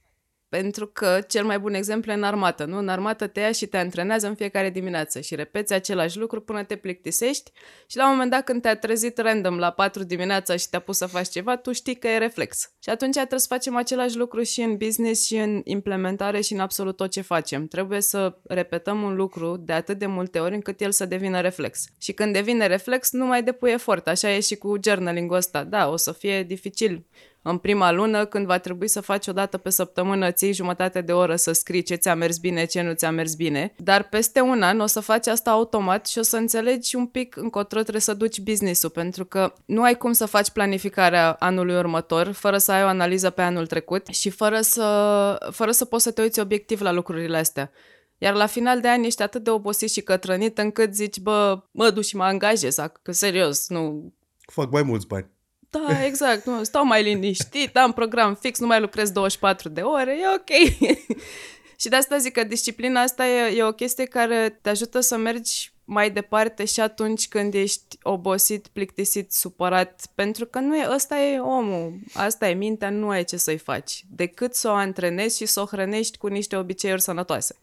[0.59, 2.79] Pentru că cel mai bun exemplu e în armată, nu?
[2.79, 6.65] În armată te ia și te antrenează în fiecare dimineață și repeți același lucru până
[6.65, 7.51] te plictisești
[7.87, 10.97] și la un moment dat când te-a trezit random la 4 dimineața și te-a pus
[10.97, 12.73] să faci ceva, tu știi că e reflex.
[12.83, 16.61] Și atunci trebuie să facem același lucru și în business și în implementare și în
[16.61, 17.67] absolut tot ce facem.
[17.67, 21.85] Trebuie să repetăm un lucru de atât de multe ori încât el să devină reflex.
[21.99, 24.09] Și când devine reflex, nu mai depui efort.
[24.09, 25.65] Așa e și cu journaling-ul ăsta.
[25.65, 27.07] Da, o să fie dificil
[27.43, 31.13] în prima lună, când va trebui să faci o dată pe săptămână, ții jumătate de
[31.13, 34.63] oră să scrii ce ți-a mers bine, ce nu ți-a mers bine, dar peste un
[34.63, 38.15] an o să faci asta automat și o să înțelegi un pic încotro trebuie să
[38.15, 42.85] duci business-ul, pentru că nu ai cum să faci planificarea anului următor fără să ai
[42.85, 46.81] o analiză pe anul trecut și fără să, fără să poți să te uiți obiectiv
[46.81, 47.71] la lucrurile astea.
[48.19, 51.91] Iar la final de an ești atât de obosit și cătrănit încât zici, bă, mă
[51.91, 54.13] duc și mă angajez, că serios, nu...
[54.47, 55.32] Fac mai mulți bani.
[55.73, 56.47] Da, exact.
[56.47, 60.79] Nu, stau mai liniștit, am program fix, nu mai lucrez 24 de ore, e ok.
[61.81, 65.17] și de asta zic că disciplina asta e, e o chestie care te ajută să
[65.17, 71.19] mergi mai departe și atunci când ești obosit, plictisit, supărat, pentru că nu e, ăsta
[71.19, 75.47] e omul, asta e mintea, nu ai ce să-i faci, decât să o antrenezi și
[75.47, 77.57] să o hrănești cu niște obiceiuri sănătoase.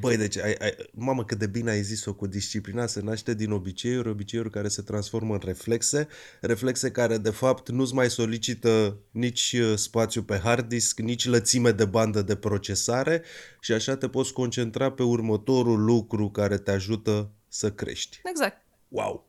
[0.00, 3.50] Băi, deci, ai, ai, mamă, cât de bine ai zis-o cu disciplina, se naște din
[3.50, 6.08] obiceiuri, obiceiuri care se transformă în reflexe,
[6.40, 11.70] reflexe care, de fapt, nu-ți mai solicită nici uh, spațiu pe hard disk, nici lățime
[11.70, 13.22] de bandă de procesare
[13.60, 18.20] și așa te poți concentra pe următorul lucru care te ajută să crești.
[18.24, 18.62] Exact.
[18.88, 19.28] Wow!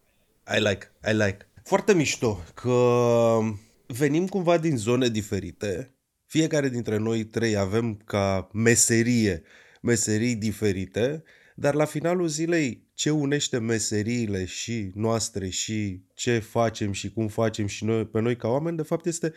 [0.57, 1.49] I like, I like.
[1.63, 3.39] Foarte mișto că
[3.87, 5.95] venim cumva din zone diferite,
[6.25, 9.43] fiecare dintre noi trei avem ca meserie
[9.85, 11.23] meserii diferite,
[11.55, 17.67] dar la finalul zilei ce unește meseriile și noastre și ce facem și cum facem
[17.67, 19.33] și noi pe noi ca oameni, de fapt este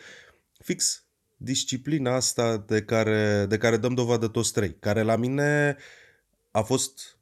[0.63, 1.03] fix
[1.37, 5.77] disciplina asta de care, de care dăm dovadă toți trei, care la mine
[6.51, 7.17] a fost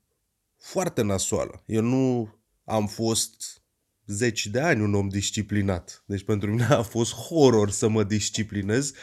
[0.57, 1.63] foarte nasoală.
[1.65, 3.61] Eu nu am fost
[4.05, 6.03] zeci de ani un om disciplinat.
[6.05, 8.93] Deci pentru mine a fost horror să mă disciplinez,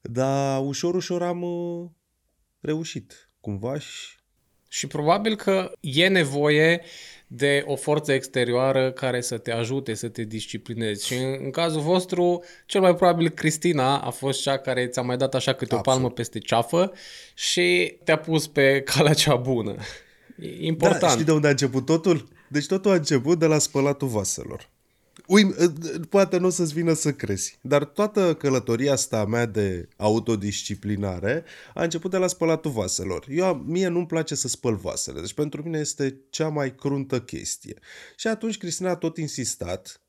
[0.00, 1.90] dar ușor, ușor am uh,
[2.60, 3.25] reușit.
[3.46, 4.14] Cumva și...
[4.68, 6.82] Și probabil că e nevoie
[7.26, 11.06] de o forță exterioară care să te ajute să te disciplinezi.
[11.06, 15.16] Și în, în cazul vostru, cel mai probabil Cristina a fost cea care ți-a mai
[15.16, 16.92] dat așa câte o palmă peste ceafă
[17.34, 19.74] și te-a pus pe calea cea bună.
[20.40, 21.00] E important.
[21.00, 22.28] Da, știi de unde a început totul?
[22.48, 24.70] Deci totul a început de la spălatul vaselor.
[25.26, 25.54] Uim,
[26.08, 31.82] poate nu o să-ți vină să crezi, dar toată călătoria asta mea de autodisciplinare a
[31.82, 33.26] început de la spălatul vaselor.
[33.28, 37.78] Eu, mie nu-mi place să spăl vasele, deci pentru mine este cea mai cruntă chestie.
[38.16, 40.00] Și atunci Cristina a tot insistat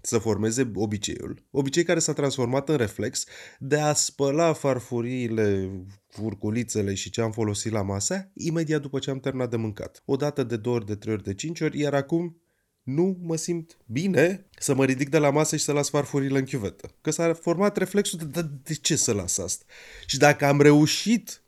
[0.00, 3.24] să formeze obiceiul, obicei care s-a transformat în reflex
[3.58, 5.70] de a spăla farfuriile,
[6.08, 10.02] furculițele și ce am folosit la masă imediat după ce am terminat de mâncat.
[10.04, 12.40] O dată, de două ori, de trei ori, de cinci ori, iar acum
[12.86, 16.44] nu mă simt bine să mă ridic de la masă și să las farfurile în
[16.44, 16.90] chiuvetă.
[17.00, 19.64] Că s-a format reflexul de, de, de ce să las asta?
[20.06, 21.40] Și dacă am reușit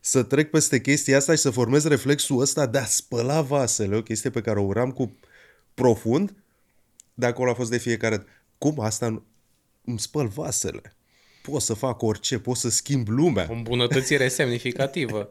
[0.00, 4.02] să trec peste chestia asta și să formez reflexul ăsta de a spăla vasele, o
[4.02, 5.16] chestie pe care o uram cu
[5.74, 6.34] profund,
[7.14, 8.24] de acolo a fost de fiecare
[8.58, 9.22] Cum asta
[9.84, 10.96] îmi spăl vasele?
[11.42, 13.46] Pot să fac orice, pot să schimb lumea.
[13.50, 15.30] O îmbunătățire semnificativă.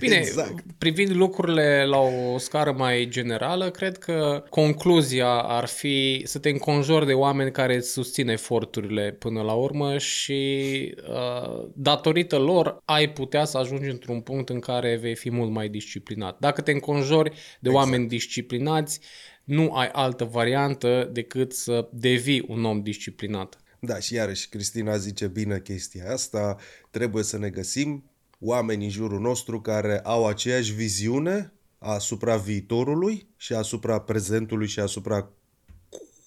[0.00, 0.64] Bine, exact.
[0.78, 7.06] privind lucrurile la o scară mai generală, cred că concluzia ar fi să te înconjori
[7.06, 13.44] de oameni care îți susțin eforturile până la urmă și uh, datorită lor ai putea
[13.44, 16.38] să ajungi într-un punct în care vei fi mult mai disciplinat.
[16.38, 17.76] Dacă te înconjori de exact.
[17.76, 19.00] oameni disciplinați,
[19.44, 23.60] nu ai altă variantă decât să devii un om disciplinat.
[23.80, 26.56] Da, și iarăși Cristina zice bine chestia asta,
[26.90, 33.52] trebuie să ne găsim oameni în jurul nostru care au aceeași viziune asupra viitorului și
[33.52, 35.30] asupra prezentului și asupra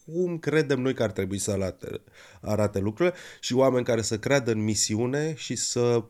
[0.05, 2.01] cum credem noi că ar trebui să arate,
[2.41, 6.03] arate lucrurile și oameni care să creadă în misiune și să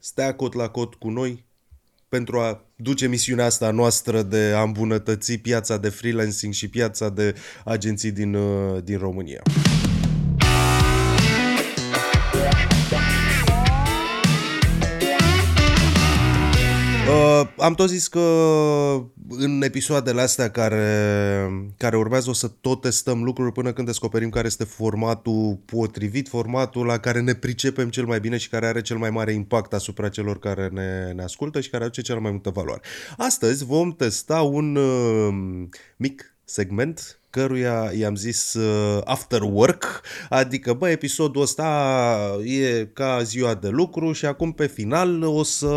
[0.00, 1.44] stea cot la cot cu noi
[2.08, 7.34] pentru a duce misiunea asta noastră de a îmbunătăți piața de freelancing și piața de
[7.64, 9.42] agenții din, uh, din România.
[17.08, 18.20] Uh, am tot zis că
[19.28, 24.46] în episoadele astea care, care urmează o să tot testăm lucruri până când descoperim care
[24.46, 28.96] este formatul potrivit, formatul la care ne pricepem cel mai bine și care are cel
[28.96, 32.50] mai mare impact asupra celor care ne, ne ascultă și care aduce cel mai multă
[32.50, 32.80] valoare.
[33.16, 40.88] Astăzi vom testa un uh, mic segment căruia i-am zis uh, after work, adică bă,
[40.88, 45.68] episodul ăsta e ca ziua de lucru și acum pe final o să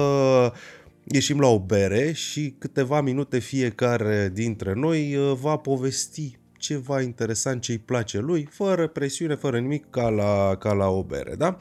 [1.11, 7.61] ieșim la o bere și câteva minute fiecare dintre noi uh, va povesti ceva interesant
[7.61, 11.57] ce îi place lui, fără presiune, fără nimic, ca la, ca la o bere, da?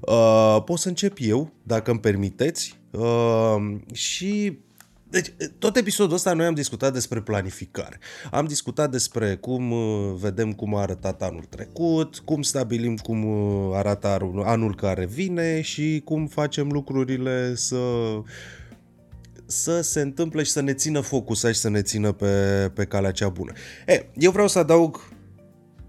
[0.00, 3.56] Uh, pot să încep eu, dacă îmi permiteți, uh,
[3.92, 4.58] și
[5.14, 7.98] deci, tot episodul ăsta noi am discutat despre planificare.
[8.30, 13.76] Am discutat despre cum uh, vedem cum a arătat anul trecut, cum stabilim cum uh,
[13.76, 17.76] arată anul care vine și cum facem lucrurile să
[19.46, 23.10] să se întâmple și să ne țină focus și să ne țină pe, pe calea
[23.10, 23.52] cea bună.
[23.86, 25.08] E, eu vreau să adaug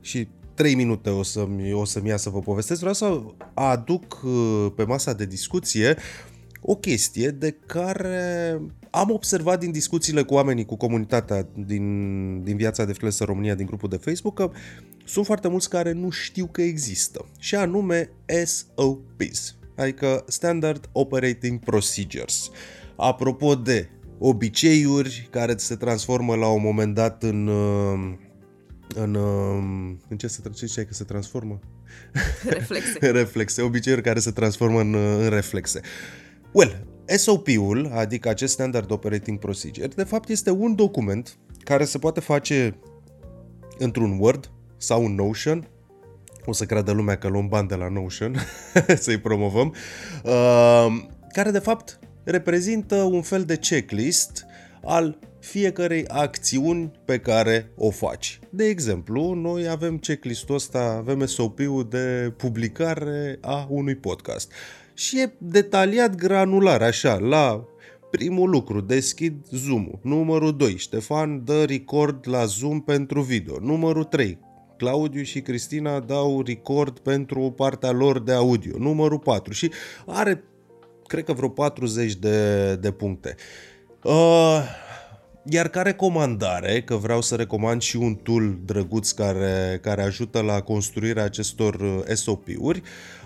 [0.01, 3.21] și 3 minute o să-mi, o să-mi ia să vă povestesc, vreau să
[3.53, 5.97] aduc uh, pe masa de discuție
[6.67, 12.85] o chestie de care am observat din discuțiile cu oamenii, cu comunitatea din, din viața
[12.85, 14.51] de freelancer România, din grupul de Facebook, că
[15.05, 18.09] sunt foarte mulți care nu știu că există, și anume
[18.45, 22.49] SOPs, adică Standard Operating Procedures.
[22.95, 27.47] Apropo de obiceiuri care se transformă la un moment dat în...
[27.47, 28.13] Uh,
[28.95, 31.59] în, uh, în ce se ce că se transformă?
[32.49, 33.11] Reflexe.
[33.21, 35.81] reflexe, obiceiuri care se transformă în, uh, în reflexe.
[36.51, 42.19] Well, SOP-ul, adică acest Standard Operating Procedure, de fapt este un document care se poate
[42.19, 42.77] face
[43.77, 45.67] într-un Word sau un Notion,
[46.45, 48.35] o să creadă lumea că luăm bani de la Notion
[49.03, 49.75] să-i promovăm,
[50.23, 50.87] uh,
[51.31, 54.45] care de fapt reprezintă un fel de checklist
[54.83, 58.39] al fiecarei acțiuni pe care o faci.
[58.49, 64.51] De exemplu, noi avem checklist-ul ăsta, avem SOP-ul de publicare a unui podcast.
[64.93, 67.65] Și e detaliat granular, așa, la
[68.11, 69.99] primul lucru, deschid Zoom-ul.
[70.01, 73.59] Numărul 2, Ștefan dă record la Zoom pentru video.
[73.59, 74.39] Numărul 3,
[74.77, 79.71] Claudiu și Cristina dau record pentru partea lor de audio, numărul 4 și
[80.05, 80.43] are,
[81.07, 83.35] cred că vreo 40 de, de puncte.
[84.03, 84.63] Uh,
[85.49, 90.61] iar ca recomandare, că vreau să recomand și un tool drăguț care, care ajută la
[90.61, 92.81] construirea acestor uh, SOP-uri,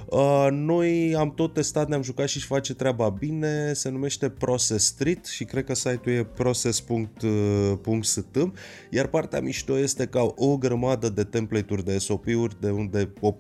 [0.06, 5.26] uh, noi am tot testat, ne-am jucat și face treaba bine, se numește Process Street
[5.26, 8.52] și cred că site-ul e process.st uh,
[8.90, 13.34] iar partea mișto este că au o grămadă de template-uri de SOP-uri de unde Uh,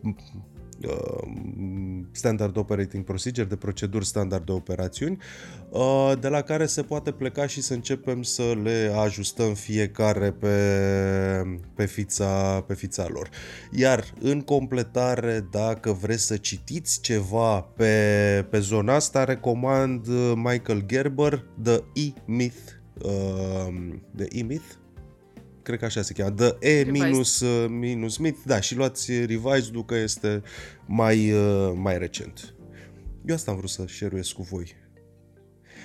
[2.11, 5.17] standard Operating Procedure, de proceduri standard de operațiuni,
[5.69, 10.55] uh, de la care se poate pleca și să începem să le ajustăm fiecare pe,
[11.75, 13.29] pe, fița, pe fița lor.
[13.71, 21.45] Iar în completare, dacă vreți să citiți ceva pe, pe zona asta, recomand Michael Gerber,
[21.63, 22.57] The E-Myth,
[23.01, 23.67] uh,
[24.15, 24.78] The E-Myth,
[25.69, 29.85] cred că așa se cheamă, The E minus, uh, minus Myth, da, și luați Revised
[29.85, 30.41] că este
[30.85, 32.55] mai, uh, mai recent.
[33.25, 34.75] Eu asta am vrut să share cu voi.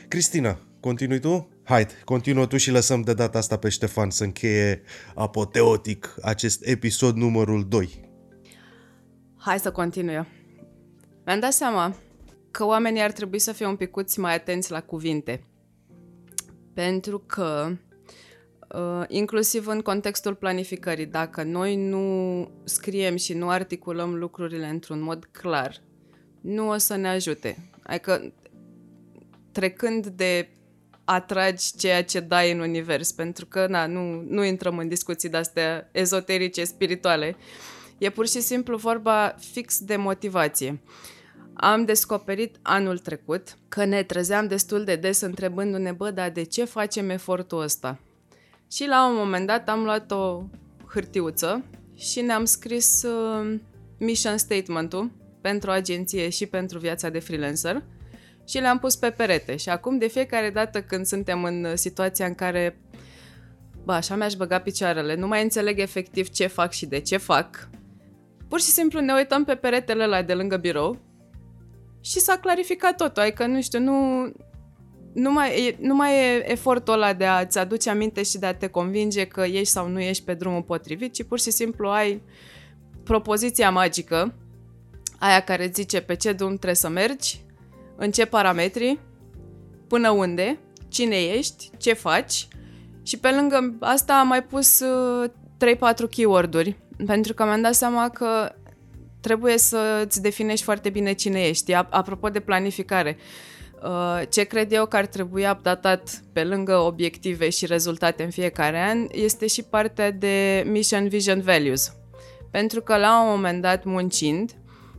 [0.08, 1.48] Cristina, continui tu?
[1.64, 4.82] Haide, continuă tu și lăsăm de data asta pe Ștefan să încheie
[5.14, 8.10] apoteotic acest episod numărul 2.
[9.36, 10.26] Hai să continui
[11.24, 11.96] Mi-am dat seama
[12.50, 15.44] că oamenii ar trebui să fie un picuți mai atenți la cuvinte.
[16.74, 17.93] Pentru că Uh,
[19.08, 21.06] inclusiv în contextul planificării.
[21.06, 25.82] Dacă noi nu scriem și nu articulăm lucrurile într-un mod clar,
[26.40, 27.70] nu o să ne ajute.
[27.82, 28.32] Adică
[29.52, 30.48] trecând de
[31.04, 35.88] atragi ceea ce dai în univers, pentru că na, nu, nu intrăm în discuții de-astea
[35.92, 37.36] ezoterice, spirituale.
[37.98, 40.80] E pur și simplu vorba fix de motivație.
[41.54, 46.64] Am descoperit anul trecut că ne trezeam destul de des întrebându-ne, bă, dar de ce
[46.64, 47.98] facem efortul ăsta?
[48.70, 50.42] Și la un moment dat am luat o
[50.92, 51.64] hârtiuță
[51.96, 53.60] și ne-am scris uh,
[53.98, 55.10] mission statement-ul
[55.40, 57.82] pentru agenție și pentru viața de freelancer
[58.48, 59.56] și le-am pus pe perete.
[59.56, 62.78] Și acum de fiecare dată când suntem în situația în care
[63.84, 67.68] bă, așa mi-aș băga picioarele, nu mai înțeleg efectiv ce fac și de ce fac,
[68.48, 70.98] pur și simplu ne uităm pe peretele ăla de lângă birou
[72.00, 74.24] și s-a clarificat totul, adică nu știu, nu,
[75.14, 78.54] nu mai, e, nu mai e efortul ăla de a-ți aduce aminte și de a
[78.54, 82.22] te convinge că ești sau nu ești pe drumul potrivit, ci pur și simplu ai
[83.04, 84.34] propoziția magică,
[85.18, 87.42] aia care zice pe ce drum trebuie să mergi,
[87.96, 88.98] în ce parametri,
[89.88, 90.58] până unde,
[90.88, 92.48] cine ești, ce faci
[93.02, 95.30] și pe lângă asta am mai pus uh,
[96.06, 98.54] 3-4 keyword-uri, pentru că mi-am dat seama că
[99.20, 101.72] trebuie să-ți definești foarte bine cine ești.
[101.72, 103.53] Apropo de planificare, uh, Uh,
[104.28, 109.06] ce cred eu că ar trebui updatat pe lângă obiective și rezultate în fiecare an
[109.10, 111.96] este și partea de mission, vision, values.
[112.50, 114.50] Pentru că la un moment dat muncind,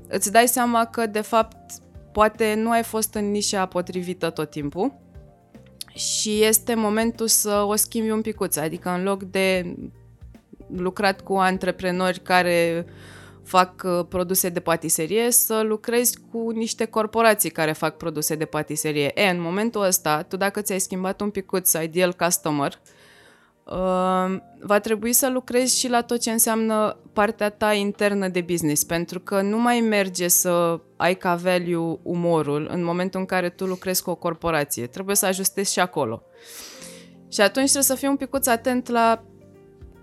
[0.08, 1.72] îți dai seama că de fapt
[2.12, 4.94] poate nu ai fost în nișa potrivită tot timpul
[5.94, 9.76] și este momentul să o schimbi un picuț, adică în loc de
[10.76, 12.94] lucrat cu antreprenori care uh,
[13.46, 19.20] fac uh, produse de patiserie, să lucrezi cu niște corporații care fac produse de patiserie.
[19.20, 22.80] E, în momentul ăsta, tu dacă ți-ai schimbat un picuț ideal customer,
[23.64, 28.84] uh, va trebui să lucrezi și la tot ce înseamnă partea ta internă de business,
[28.84, 33.66] pentru că nu mai merge să ai ca value umorul în momentul în care tu
[33.66, 34.88] lucrezi cu o corporație.
[34.88, 36.24] Trebuie să ajustezi și acolo.
[37.32, 39.24] Și atunci trebuie să fii un picuț atent la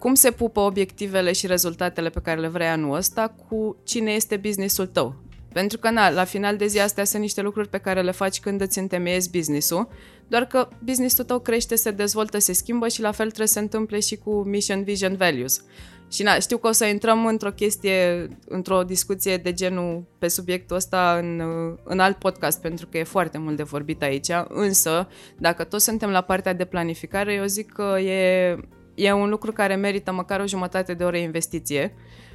[0.03, 4.37] cum se pupă obiectivele și rezultatele pe care le vrei anul ăsta cu cine este
[4.37, 5.15] businessul tău.
[5.53, 8.41] Pentru că, na, la final de zi, astea sunt niște lucruri pe care le faci
[8.41, 9.89] când îți întemeiezi business-ul,
[10.29, 13.61] doar că businessul tău crește, se dezvoltă, se schimbă și la fel trebuie să se
[13.61, 15.65] întâmple și cu mission, vision, values.
[16.11, 20.77] Și na, știu că o să intrăm într-o chestie, într-o discuție de genul pe subiectul
[20.77, 21.43] ăsta în,
[21.85, 26.11] în alt podcast, pentru că e foarte mult de vorbit aici, însă, dacă toți suntem
[26.11, 28.57] la partea de planificare, eu zic că e
[28.95, 31.95] e un lucru care merită măcar o jumătate de oră investiție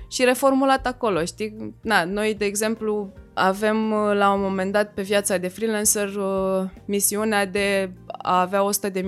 [0.10, 1.76] și reformulat acolo, știi?
[1.82, 6.64] Na, noi, de exemplu, avem uh, la un moment dat pe viața de freelancer uh,
[6.86, 8.62] misiunea de a avea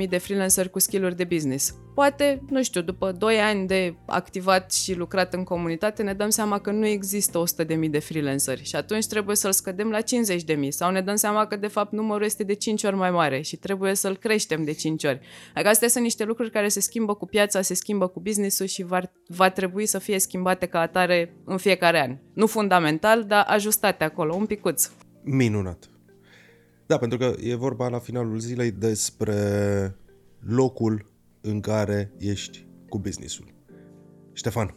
[0.03, 1.75] 100.000 de freelancer cu skill-uri de business.
[1.99, 6.59] Poate, nu știu, după 2 ani de activat și lucrat în comunitate, ne dăm seama
[6.59, 11.01] că nu există 100.000 de freelanceri și atunci trebuie să-l scădem la 50.000 sau ne
[11.01, 14.17] dăm seama că de fapt numărul este de 5 ori mai mare și trebuie să-l
[14.17, 15.19] creștem de 5 ori.
[15.53, 18.83] Adică astea sunt niște lucruri care se schimbă cu piața, se schimbă cu business-ul și
[18.83, 22.17] va, va trebui să fie schimbate ca atare în fiecare an.
[22.33, 24.89] Nu fundamental, dar ajustate acolo, un picuț.
[25.23, 25.89] Minunat.
[26.85, 29.35] Da, pentru că e vorba la finalul zilei despre
[30.47, 31.07] locul
[31.41, 33.45] în care ești cu businessul.
[34.33, 34.75] Ștefan.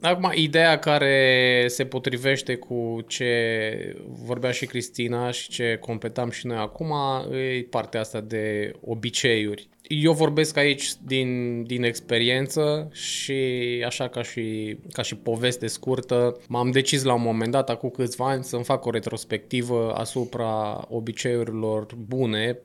[0.00, 6.56] Acum, ideea care se potrivește cu ce vorbea și Cristina și ce completam și noi
[6.56, 6.92] acum
[7.32, 9.68] e partea asta de obiceiuri.
[9.82, 13.42] Eu vorbesc aici din, din experiență și
[13.86, 18.28] așa ca și, ca și poveste scurtă, m-am decis la un moment dat, acum câțiva
[18.28, 22.58] ani, să-mi fac o retrospectivă asupra obiceiurilor bune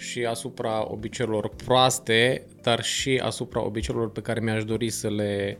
[0.00, 5.58] și asupra obiceiurilor proaste, dar și asupra obiceiurilor pe care mi-aș dori să le,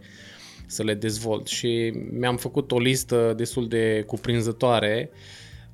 [0.67, 1.47] să le dezvolt.
[1.47, 5.11] Și mi-am făcut o listă destul de cuprinzătoare.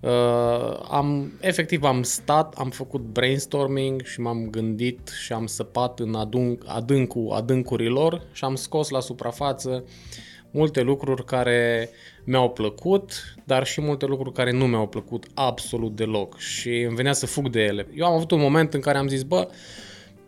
[0.00, 6.14] Uh, am, efectiv am stat, am făcut brainstorming și m-am gândit și am săpat în
[6.14, 9.84] adânc, adâncul adâncurilor și am scos la suprafață
[10.56, 11.90] multe lucruri care
[12.24, 17.12] mi-au plăcut, dar și multe lucruri care nu mi-au plăcut absolut deloc și îmi venea
[17.12, 17.86] să fug de ele.
[17.94, 19.48] Eu am avut un moment în care am zis, bă,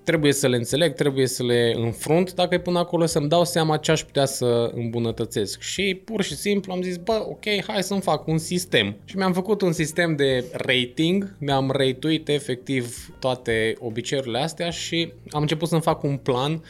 [0.09, 3.77] trebuie să le înțeleg, trebuie să le înfrunt, dacă e până acolo să-mi dau seama
[3.77, 5.61] ce aș putea să îmbunătățesc.
[5.61, 8.97] Și pur și simplu am zis, bă, ok, hai să-mi fac un sistem.
[9.05, 15.41] Și mi-am făcut un sistem de rating, mi-am ratuit efectiv toate obiceiurile astea și am
[15.41, 16.63] început să-mi fac un plan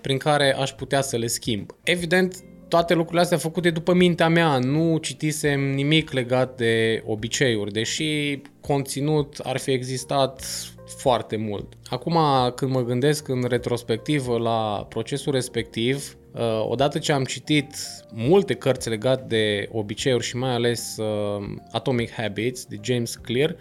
[0.00, 1.70] prin care aș putea să le schimb.
[1.82, 8.40] Evident, toate lucrurile astea făcute după mintea mea, nu citisem nimic legat de obiceiuri, deși
[8.60, 10.44] conținut ar fi existat
[10.86, 11.72] foarte mult.
[11.90, 12.18] Acum,
[12.54, 17.76] când mă gândesc în retrospectivă la procesul respectiv, uh, odată ce am citit
[18.12, 23.56] multe cărți legate de obiceiuri și mai ales uh, Atomic Habits de James Clear,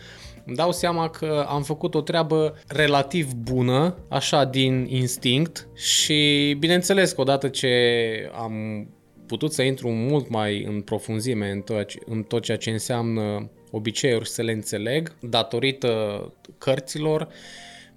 [0.46, 7.12] îmi dau seama că am făcut o treabă relativ bună, așa din instinct și bineînțeles
[7.12, 7.70] că odată ce
[8.34, 8.88] am
[9.28, 14.30] putut să intru mult mai în profunzime în tot, în tot ceea ce înseamnă obiceiuri
[14.30, 17.28] să le înțeleg, datorită cărților,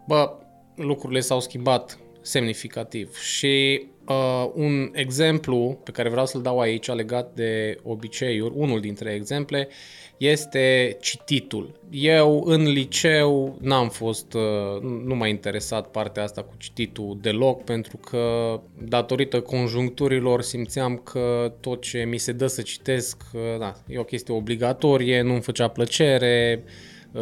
[0.06, 0.38] bă,
[0.76, 7.34] lucrurile s-au schimbat semnificativ și uh, un exemplu pe care vreau să-l dau aici legat
[7.34, 9.68] de obiceiuri, unul dintre exemple,
[10.16, 11.80] este cititul.
[11.90, 17.96] Eu în liceu n-am fost, uh, nu m-a interesat partea asta cu cititul deloc pentru
[17.96, 23.98] că datorită conjuncturilor simțeam că tot ce mi se dă să citesc uh, da, e
[23.98, 26.70] o chestie obligatorie, nu-mi făcea plăcere, uh,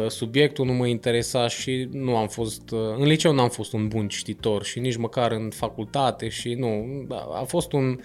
[0.07, 4.63] subiectul nu mă interesa și nu am fost, în liceu n-am fost un bun cititor
[4.63, 6.85] și nici măcar în facultate și nu,
[7.33, 7.99] a fost un,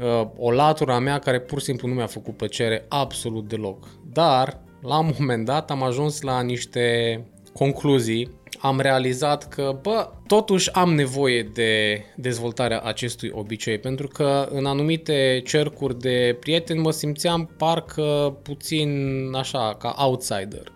[0.00, 3.88] Uh, o latură a mea care pur și simplu nu mi-a făcut plăcere absolut deloc.
[4.12, 10.72] Dar, la un moment dat, am ajuns la niște concluzii am realizat că, bă, totuși
[10.72, 17.54] am nevoie de dezvoltarea acestui obicei, pentru că în anumite cercuri de prieteni mă simțeam
[17.58, 18.90] parcă puțin
[19.34, 20.73] așa, ca outsider.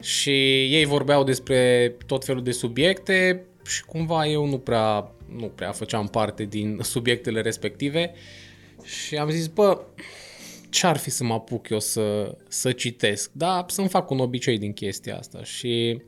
[0.00, 0.30] Și
[0.74, 6.06] ei vorbeau despre tot felul de subiecte și cumva eu nu prea, nu prea făceam
[6.06, 8.12] parte din subiectele respective.
[8.82, 9.80] Și am zis, bă,
[10.70, 13.30] ce ar fi să mă apuc eu să, să citesc?
[13.32, 15.44] Da, să-mi fac un obicei din chestia asta.
[15.44, 16.02] Și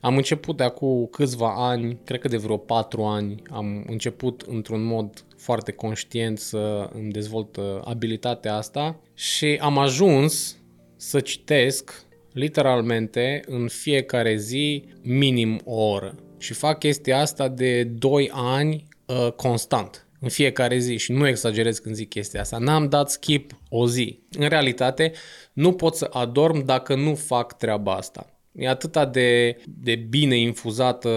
[0.00, 4.82] am început de acum câțiva ani, cred că de vreo patru ani, am început într-un
[4.82, 9.00] mod foarte conștient să îmi dezvolt uh, abilitatea asta.
[9.14, 10.56] Și am ajuns
[10.96, 16.14] să citesc literalmente în fiecare zi minim o oră.
[16.38, 21.78] Și fac chestia asta de 2 ani uh, constant în fiecare zi și nu exagerez
[21.78, 22.58] când zic chestia asta.
[22.58, 24.20] N-am dat skip o zi.
[24.38, 25.12] În realitate,
[25.52, 28.34] nu pot să adorm dacă nu fac treaba asta.
[28.52, 31.08] E atât de, de bine infuzată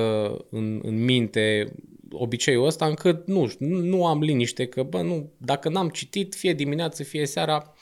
[0.50, 1.74] în, în minte
[2.12, 7.04] obiceiul ăsta încât nu, nu am liniște că, bă, nu, dacă n-am citit, fie dimineață,
[7.04, 7.74] fie seara,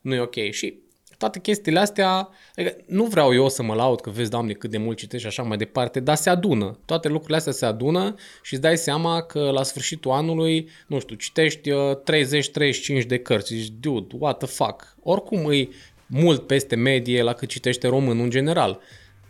[0.00, 0.34] nu e ok.
[0.50, 0.78] Și
[1.24, 4.78] toate chestiile astea, adică nu vreau eu să mă laud că vezi, Doamne, cât de
[4.78, 6.78] mult citești și așa mai departe, dar se adună.
[6.84, 11.16] Toate lucrurile astea se adună și îți dai seama că la sfârșitul anului, nu știu,
[11.16, 11.72] citești 30-35
[12.88, 13.54] uh, de cărți.
[13.54, 14.96] Zici, dude, what the fuck?
[15.02, 15.70] Oricum îi
[16.06, 18.80] mult peste medie la cât citește român în general.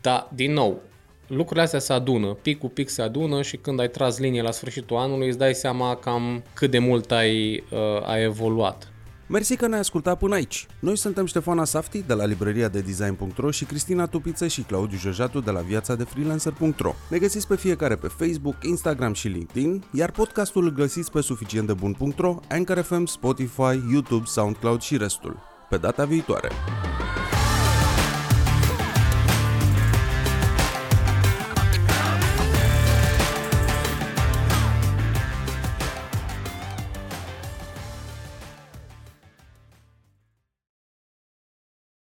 [0.01, 0.83] Dar, din nou,
[1.27, 4.51] lucrurile astea se adună, pic cu pic se adună și când ai tras linie la
[4.51, 8.94] sfârșitul anului îți dai seama cam cât de mult ai, uh, ai evoluat.
[9.27, 10.67] Mersi că ne-ai ascultat până aici.
[10.79, 15.41] Noi suntem Ștefana Safti de la librăria de design.ro și Cristina Tupiță și Claudiu Jojatu
[15.41, 16.95] de la viața de freelancer.ro.
[17.09, 22.41] Ne găsiți pe fiecare pe Facebook, Instagram și LinkedIn, iar podcastul îl găsiți pe suficientdebun.ro,
[22.49, 25.39] Anchor FM, Spotify, YouTube, SoundCloud și restul.
[25.69, 26.49] Pe data viitoare!